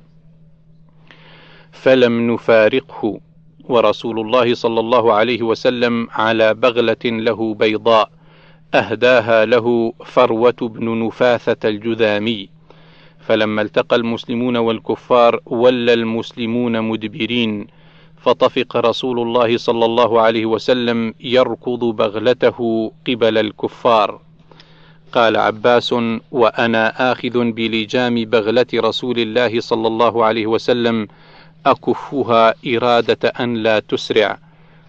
فلم 1.72 2.34
نفارقه 2.34 3.20
ورسول 3.64 4.20
الله 4.20 4.54
صلى 4.54 4.80
الله 4.80 5.14
عليه 5.14 5.42
وسلم 5.42 6.08
على 6.12 6.54
بغلة 6.54 7.06
له 7.06 7.54
بيضاء 7.54 8.10
أهداها 8.74 9.46
له 9.46 9.94
فروة 10.06 10.56
بن 10.62 11.06
نفاثة 11.06 11.70
الجذامي. 11.70 12.50
فلما 13.20 13.62
التقى 13.62 13.96
المسلمون 13.96 14.58
والكفار 14.58 15.40
ولى 15.46 15.94
المسلمون 15.94 16.82
مدبرين 16.82 17.68
فطفق 18.18 18.78
رسول 18.78 19.20
الله 19.20 19.58
صلى 19.58 19.86
الله 19.86 20.22
عليه 20.22 20.46
وسلم 20.46 21.14
يركض 21.20 21.80
بغلته 21.80 22.92
قبل 23.08 23.38
الكفار. 23.38 24.22
قال 25.12 25.38
عباس 25.38 25.96
وأنا 26.32 27.12
آخذ 27.12 27.52
بلجام 27.52 28.26
بغلة 28.26 28.68
رسول 28.76 29.20
الله 29.20 29.60
صلى 29.60 29.88
الله 29.88 30.26
عليه 30.26 30.48
وسلم 30.48 31.08
أكفها 31.66 32.54
إرادة 32.68 33.30
أن 33.30 33.54
لا 33.54 33.80
تسرع. 33.80 34.38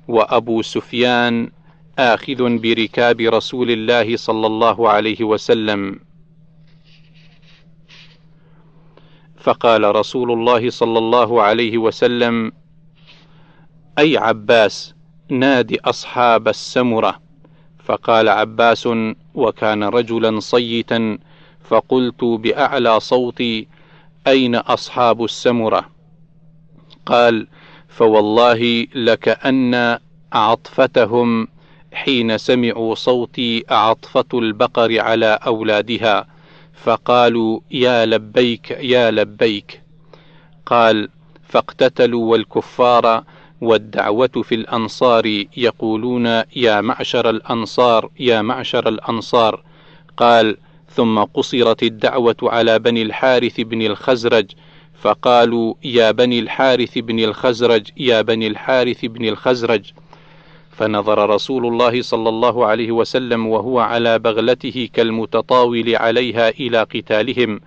وأبو 0.09 0.63
سفيان 0.63 1.51
آخذ 1.99 2.59
بركاب 2.59 3.21
رسول 3.21 3.71
الله 3.71 4.17
صلى 4.17 4.47
الله 4.47 4.91
عليه 4.91 5.25
وسلم. 5.25 6.01
فقال 9.37 9.97
رسول 9.97 10.33
الله 10.33 10.71
صلى 10.71 10.99
الله 10.99 11.43
عليه 11.43 11.79
وسلم 11.79 12.53
أي 13.99 14.17
عباس 14.17 14.95
ناد 15.31 15.79
أصحاب 15.85 16.49
السمرة. 16.49 17.23
فقال 17.85 18.29
عباس 18.29 18.89
وكان 19.35 19.85
رجلا 19.85 20.41
صيتا 20.41 21.19
فقلت 21.65 22.25
بأعلى 22.25 23.01
صوتي 23.01 23.69
أين 24.27 24.55
أصحاب 24.57 25.25
السمرة؟ 25.25 25.91
قال 27.07 27.49
فوالله 27.89 28.87
لكان 28.95 29.99
عطفتهم 30.33 31.49
حين 31.93 32.39
سمعوا 32.39 32.95
صوتي 32.95 33.65
عطفه 33.71 34.25
البقر 34.35 35.01
على 35.01 35.39
أولادها 35.47 36.27
فقالوا 36.73 37.61
يا 37.71 38.07
لبيك 38.07 38.71
يا 38.71 39.11
لبيك. 39.11 39.83
قال 40.67 41.09
فاقتتلوا 41.49 42.31
والكفار 42.31 43.25
والدعوة 43.61 44.43
في 44.43 44.55
الأنصار 44.55 45.45
يقولون 45.57 46.27
يا 46.57 46.81
معشر 46.81 47.31
الأنصار 47.31 48.11
يا 48.21 48.43
معشر 48.43 48.89
الأنصار. 48.89 49.63
قال 50.17 50.57
ثم 50.89 51.19
قصرت 51.19 51.83
الدعوة 51.83 52.37
على 52.43 52.79
بني 52.79 53.03
الحارث 53.03 53.61
بن 53.61 53.83
الخزرج. 53.83 54.51
فقالوا 55.01 55.75
يا 55.85 56.11
بني 56.11 56.39
الحارث 56.39 56.99
بن 56.99 57.19
الخزرج 57.19 57.89
يا 57.97 58.23
بني 58.23 58.47
الحارث 58.47 59.05
بن 59.05 59.25
الخزرج. 59.25 59.93
فنظر 60.73 61.31
رسول 61.31 61.67
الله 61.67 62.03
صلى 62.03 62.29
الله 62.29 62.67
عليه 62.67 62.93
وسلم 62.93 63.47
وهو 63.47 63.81
على 63.81 64.19
بغلته 64.19 64.89
كالمتطاول 64.93 65.97
عليها 65.97 66.49
إلى 66.49 66.83
قتالهم. 66.83 67.61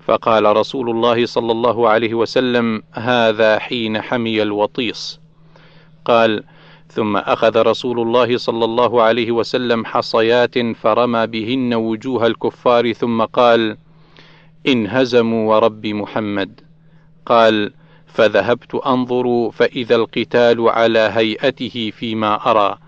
فقال 0.00 0.56
رسول 0.56 0.90
الله 0.90 1.26
صلى 1.26 1.52
الله 1.52 1.88
عليه 1.88 2.14
وسلم 2.14 2.82
هذا 2.92 3.58
حين 3.58 4.00
حمي 4.00 4.42
الوطيس. 4.42 5.20
قال 6.04 6.44
ثم 6.88 7.16
أخذ 7.16 7.62
رسول 7.62 8.00
الله 8.00 8.36
صلى 8.36 8.64
الله 8.64 9.02
عليه 9.02 9.30
وسلم 9.30 9.84
حصيات 9.84 10.58
فرمى 10.58 11.26
بهن 11.26 11.74
وجوه 11.74 12.26
الكفار 12.26 12.92
ثم 12.92 13.22
قال 13.22 13.76
انهزموا 14.66 15.54
ورب 15.54 15.86
محمد. 15.86 16.60
قال 17.26 17.72
فذهبت 18.12 18.74
أنظر 18.74 19.50
فإذا 19.50 19.96
القتال 19.96 20.68
على 20.68 20.98
هيئته 20.98 21.92
فيما 21.96 22.50
أرى. 22.50 22.78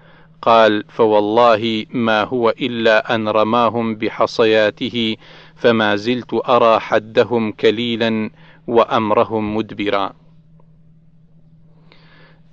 قال 0.42 0.84
فوالله 0.88 1.86
ما 1.90 2.22
الا 2.22 2.50
إلا 2.50 3.14
أن 3.14 3.28
رماهم 3.28 3.94
بحصياته 3.94 5.16
فما 5.54 5.96
زلت 5.96 6.34
أرى 6.48 6.80
حدهم 6.80 7.52
كليلا 7.52 8.30
وأمرهم 8.66 9.56
مدبرا. 9.56 10.12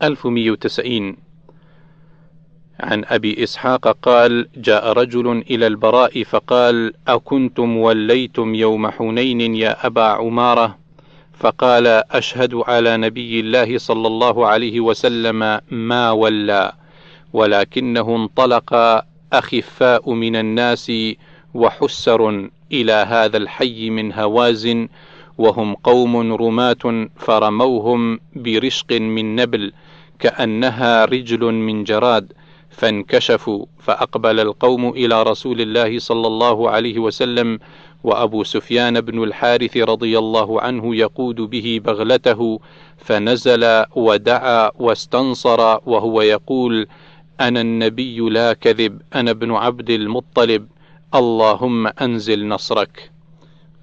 1190 0.03 1.17
عن 2.79 3.05
أبي 3.05 3.43
إسحاق 3.43 3.87
قال 3.87 4.47
جاء 4.57 4.93
رجل 4.93 5.27
إلى 5.49 5.67
البراء 5.67 6.23
فقال 6.23 6.93
أكنتم 7.07 7.77
وليتم 7.77 8.55
يوم 8.55 8.87
حنين 8.87 9.55
يا 9.55 9.85
أبا 9.87 10.03
عمارة؟ 10.03 10.77
فقال 11.39 11.87
أشهد 12.11 12.55
على 12.55 12.97
نبي 12.97 13.39
الله 13.39 13.77
صلى 13.77 14.07
الله 14.07 14.47
عليه 14.47 14.79
وسلم 14.79 15.59
ما 15.71 16.11
ولى 16.11 16.71
ولكنه 17.33 18.15
انطلق 18.15 19.03
أخفاء 19.33 20.13
من 20.13 20.35
الناس 20.35 20.91
وحسر 21.53 22.49
إلى 22.71 22.93
هذا 22.93 23.37
الحي 23.37 23.89
من 23.89 24.13
هوازن 24.13 24.87
وهم 25.37 25.75
قوم 25.75 26.33
رماة 26.33 27.07
فرموهم 27.17 28.19
برشق 28.35 28.91
من 28.91 29.35
نبل 29.35 29.73
كأنها 30.19 31.05
رجل 31.05 31.43
من 31.53 31.83
جراد. 31.83 32.33
فانكشفوا 32.79 33.65
فأقبل 33.79 34.39
القوم 34.39 34.89
إلى 34.89 35.23
رسول 35.23 35.61
الله 35.61 35.99
صلى 35.99 36.27
الله 36.27 36.69
عليه 36.69 36.99
وسلم 36.99 37.59
وأبو 38.03 38.43
سفيان 38.43 39.01
بن 39.01 39.23
الحارث 39.23 39.77
رضي 39.77 40.17
الله 40.17 40.61
عنه 40.61 40.95
يقود 40.95 41.35
به 41.35 41.81
بغلته 41.85 42.59
فنزل 42.97 43.83
ودعا 43.95 44.71
واستنصر 44.79 45.59
وهو 45.85 46.21
يقول 46.21 46.87
أنا 47.41 47.61
النبي 47.61 48.19
لا 48.19 48.53
كذب 48.53 49.01
أنا 49.15 49.31
ابن 49.31 49.51
عبد 49.51 49.89
المطلب 49.89 50.67
اللهم 51.15 51.87
أنزل 51.87 52.47
نصرك. 52.47 53.11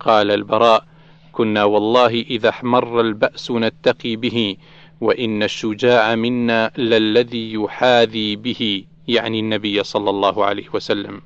قال 0.01 0.31
البراء 0.31 0.85
كنا 1.33 1.65
والله 1.65 2.25
إذا 2.31 2.49
احمر 2.49 3.01
البأس 3.01 3.51
نتقي 3.51 4.17
به 4.17 4.57
وإن 5.01 5.43
الشجاع 5.43 6.15
منا 6.15 6.71
للذي 6.79 7.53
يحاذي 7.53 8.37
به 8.37 8.85
يعني 9.09 9.41
النبي 9.41 9.85
صلى 9.85 10.11
الله 10.11 10.45
عليه 10.45 10.67
وسلم. 10.73 11.21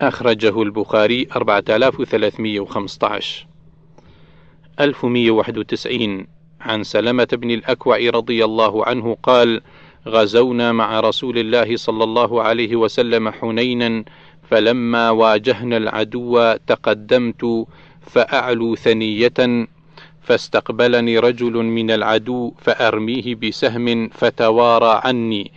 أخرجه 0.00 0.62
البخاري 0.62 1.28
4315 1.36 3.46
1191 4.80 6.26
عن 6.60 6.82
سلمة 6.82 7.28
بن 7.32 7.50
الأكوع 7.50 7.98
رضي 7.98 8.44
الله 8.44 8.86
عنه 8.86 9.16
قال: 9.22 9.60
غزونا 10.08 10.72
مع 10.72 11.00
رسول 11.00 11.38
الله 11.38 11.76
صلى 11.76 12.04
الله 12.04 12.42
عليه 12.42 12.76
وسلم 12.76 13.30
حنينا 13.30 14.04
فلما 14.50 15.10
واجهنا 15.10 15.76
العدو 15.76 16.56
تقدمت 16.66 17.66
فأعلو 18.00 18.76
ثنية 18.76 19.66
فاستقبلني 20.30 21.18
رجل 21.18 21.52
من 21.52 21.90
العدو 21.90 22.54
فأرميه 22.58 23.34
بسهم 23.34 24.08
فتوارى 24.08 25.00
عني. 25.04 25.52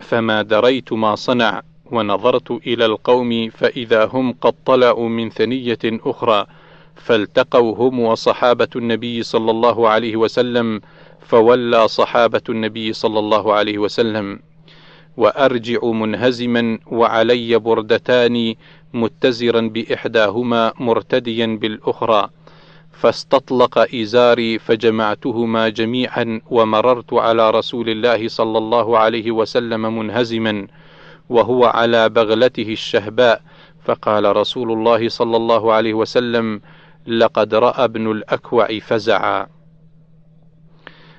فما 0.00 0.42
دريت 0.42 0.92
ما 0.92 1.14
صنع 1.14 1.62
ونظرت 1.90 2.50
إلى 2.50 2.86
القوم 2.86 3.50
فإذا 3.50 4.04
هم 4.04 4.32
قد 4.32 4.54
طلعوا 4.66 5.08
من 5.08 5.30
ثنية 5.30 5.78
أخرى 5.84 6.46
فالتقوا 6.94 7.76
هم 7.76 8.00
وصحابة 8.00 8.68
النبي 8.76 9.22
صلى 9.22 9.50
الله 9.50 9.88
عليه 9.88 10.16
وسلم 10.16 10.80
فولى 11.20 11.88
صحابة 11.88 12.42
النبي 12.48 12.92
صلى 12.92 13.18
الله 13.18 13.54
عليه 13.54 13.78
وسلم. 13.78 14.40
وأرجع 15.16 15.78
منهزما 15.84 16.78
وعلي 16.86 17.58
بردتان 17.58 18.54
متزرا 18.94 19.60
بإحداهما 19.60 20.72
مرتديا 20.80 21.46
بالأخرى. 21.46 22.30
فاستطلق 23.00 23.78
إزاري 23.94 24.58
فجمعتهما 24.58 25.68
جميعا 25.68 26.40
ومررت 26.50 27.14
على 27.14 27.50
رسول 27.50 27.88
الله 27.88 28.28
صلى 28.28 28.58
الله 28.58 28.98
عليه 28.98 29.30
وسلم 29.30 29.98
منهزما 29.98 30.66
وهو 31.28 31.64
على 31.64 32.08
بغلته 32.08 32.72
الشهباء. 32.72 33.42
فقال 33.84 34.36
رسول 34.36 34.72
الله 34.72 35.08
صلى 35.08 35.36
الله 35.36 35.72
عليه 35.72 35.94
وسلم 35.94 36.60
لقد 37.06 37.54
رأى 37.54 37.84
ابن 37.84 38.10
الأكوع 38.10 38.78
فزعا. 38.78 39.46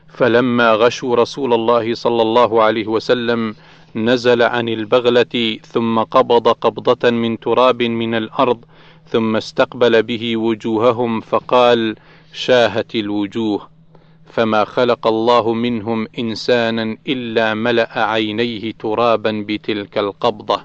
فلما 0.07 0.73
غشوا 0.73 1.15
رسول 1.15 1.53
الله 1.53 1.93
صلى 1.93 2.21
الله 2.21 2.63
عليه 2.63 2.87
وسلم 2.87 3.55
نزل 3.95 4.41
عن 4.41 4.69
البغلة 4.69 5.57
ثم 5.63 5.99
قبض 5.99 6.47
قبضة 6.47 7.09
من 7.09 7.39
تراب 7.39 7.83
من 7.83 8.15
الأرض 8.15 8.65
ثم 9.11 9.35
استقبل 9.35 10.03
به 10.03 10.37
وجوههم 10.37 11.19
فقال 11.19 11.95
شاهت 12.33 12.95
الوجوه 12.95 13.69
فما 14.25 14.63
خلق 14.65 15.07
الله 15.07 15.53
منهم 15.53 16.07
إنسانا 16.19 16.97
إلا 17.07 17.53
ملأ 17.53 18.03
عينيه 18.03 18.71
ترابا 18.71 19.45
بتلك 19.47 19.97
القبضة 19.97 20.61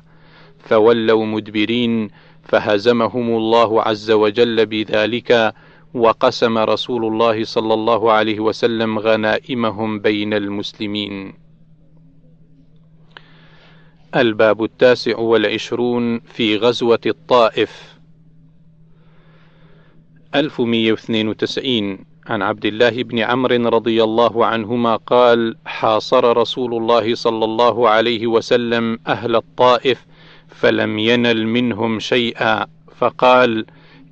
فولوا 0.59 1.27
مدبرين 1.27 2.11
فهزمهم 2.43 3.37
الله 3.37 3.83
عز 3.83 4.11
وجل 4.11 4.67
بذلك 4.67 5.55
وقسم 5.95 6.59
رسول 6.59 7.05
الله 7.05 7.45
صلى 7.45 7.75
الله 7.75 8.13
عليه 8.13 8.41
وسلم 8.41 8.99
غنائمهم 8.99 9.99
بين 9.99 10.35
المسلمين. 10.35 11.35
الباب 14.17 14.65
التاسع 14.65 15.19
والعشرون 15.19 16.21
في 16.21 16.57
غزوة 16.57 17.01
الطائف. 17.07 17.94
1192 20.35 21.99
عن 22.27 22.43
عبد 22.43 22.67
الله 22.67 23.03
بن 23.03 23.19
عمرو 23.19 23.69
رضي 23.69 24.05
الله 24.05 24.47
عنهما 24.47 24.97
قال 24.97 25.57
حاصر 25.65 26.37
رسول 26.37 26.75
الله 26.75 27.15
صلى 27.15 27.45
الله 27.45 27.89
عليه 27.89 28.27
وسلم 28.27 28.99
أهل 29.07 29.37
الطائف 29.37 30.07
فلم 30.49 30.99
ينل 30.99 31.47
منهم 31.47 31.99
شيئا 31.99 32.67
فقال 32.97 33.67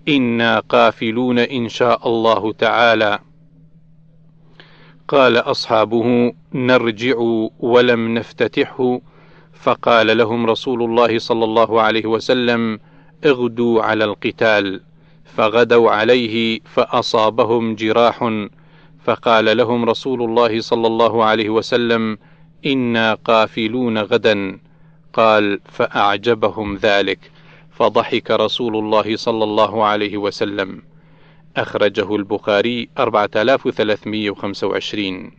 إنا 0.09 0.61
قافلون 0.61 1.39
إن 1.39 1.68
شاء 1.68 2.09
الله 2.09 2.53
تعالى. 2.53 3.18
قال 5.09 5.37
أصحابه 5.37 6.33
نرجع 6.55 7.16
ولم 7.59 8.14
نفتتحه 8.14 9.01
فقال 9.53 10.18
لهم 10.18 10.47
رسول 10.47 10.83
الله 10.83 11.18
صلى 11.18 11.45
الله 11.45 11.81
عليه 11.81 12.07
وسلم 12.07 12.79
اغدوا 13.25 13.83
على 13.83 14.05
القتال. 14.05 14.81
فغدوا 15.37 15.91
عليه 15.91 16.61
فأصابهم 16.64 17.74
جراح 17.74 18.30
فقال 19.05 19.57
لهم 19.57 19.85
رسول 19.85 20.22
الله 20.22 20.61
صلى 20.61 20.87
الله 20.87 21.24
عليه 21.24 21.51
وسلم 21.51 22.18
إنا 22.66 23.14
قافلون 23.14 23.99
غدا. 23.99 24.59
قال 25.12 25.61
فأعجبهم 25.64 26.76
ذلك. 26.76 27.30
فضحك 27.70 28.30
رسول 28.30 28.76
الله 28.76 29.16
صلى 29.16 29.45
الله 29.45 29.85
عليه 29.85 30.16
وسلم. 30.16 30.83
أخرجه 31.57 32.16
البخاري 32.16 32.89
4325 32.99 35.33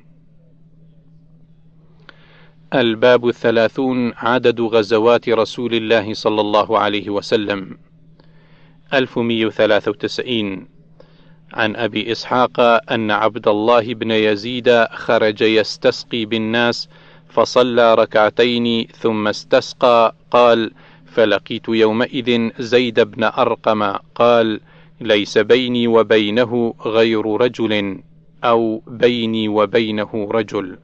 الباب 2.74 3.28
الثلاثون 3.28 4.14
عدد 4.14 4.62
غزوات 4.62 5.30
رسول 5.30 5.74
الله 5.74 6.14
صلى 6.14 6.41
الله 6.41 6.80
عليه 6.80 7.10
وسلم. 7.10 7.78
1193 8.94 10.68
عن 11.54 11.76
أبي 11.76 12.12
إسحاق 12.12 12.60
أن 12.91 13.12
عبد 13.12 13.48
الله 13.48 13.94
بن 13.94 14.12
يزيد 14.12 14.86
خرج 14.91 15.41
يستسقي 15.41 16.26
بالناس 16.26 16.89
فصلى 17.30 17.96
ركعتين 17.96 18.88
ثم 18.88 19.28
استسقى 19.28 20.16
قال 20.32 20.72
فلقيت 21.06 21.70
يومئذ 21.70 22.50
زيد 22.60 23.00
بن 23.00 23.24
أرقم 23.24 23.84
قال 24.16 24.60
ليس 25.02 25.38
بيني 25.38 25.88
وبينه 25.88 26.74
غير 26.86 27.26
رجل 27.26 28.00
أو 28.44 28.82
بيني 28.88 29.48
وبينه 29.48 30.30
رجل. 30.32 30.78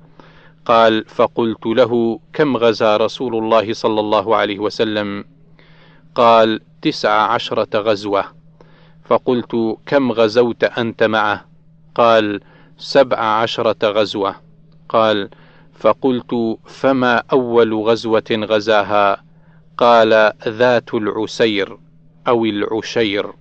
قال 0.65 1.05
فقلت 1.05 1.65
له 1.65 2.19
كم 2.33 2.57
غزا 2.57 2.97
رسول 2.97 3.35
الله 3.35 3.73
صلى 3.73 3.99
الله 3.99 4.35
عليه 4.35 4.59
وسلم؟ 4.59 5.25
قال 6.15 6.61
تسع 6.81 7.11
عشرة 7.11 7.79
غزوة. 7.79 8.25
فقلت 9.05 9.77
كم 9.85 10.11
غزوت 10.11 10.63
أنت 10.63 11.03
معه؟ 11.03 11.45
قال 11.95 12.41
سبع 12.77 13.17
عشرة 13.17 13.77
غزوة. 13.83 14.35
قال 14.89 15.29
فقلت 15.73 16.57
فما 16.65 17.23
أول 17.31 17.73
غزوة 17.73 18.23
غزاها؟ 18.31 19.23
قال 19.77 20.33
ذات 20.47 20.93
العسير 20.93 21.77
أو 22.27 22.45
العشير. 22.45 23.33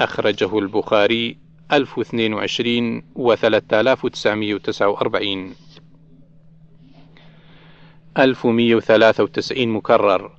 أخرجه 0.00 0.58
البخاري 0.58 1.38
1022 1.72 3.02
و 3.14 3.34
3949 3.34 5.54
1193 8.18 9.68
مكرر. 9.68 10.35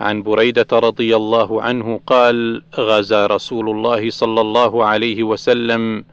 عن 0.00 0.22
بريدة 0.22 0.66
رضي 0.72 1.16
الله 1.16 1.62
عنه 1.62 2.00
قال 2.06 2.62
غزا 2.78 3.26
رسول 3.26 3.70
الله 3.70 4.10
صلى 4.10 4.40
الله 4.40 4.84
عليه 4.84 5.22
وسلم 5.22 6.04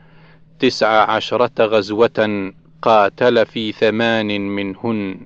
تسع 0.59 1.11
عشرة 1.11 1.65
غزوة 1.65 2.51
قاتل 2.81 3.45
في 3.45 3.71
ثمان 3.71 4.41
منهن. 4.41 5.19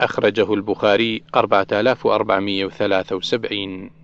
أخرجه 0.00 0.54
البخاري 0.54 1.22
4473 1.34 4.03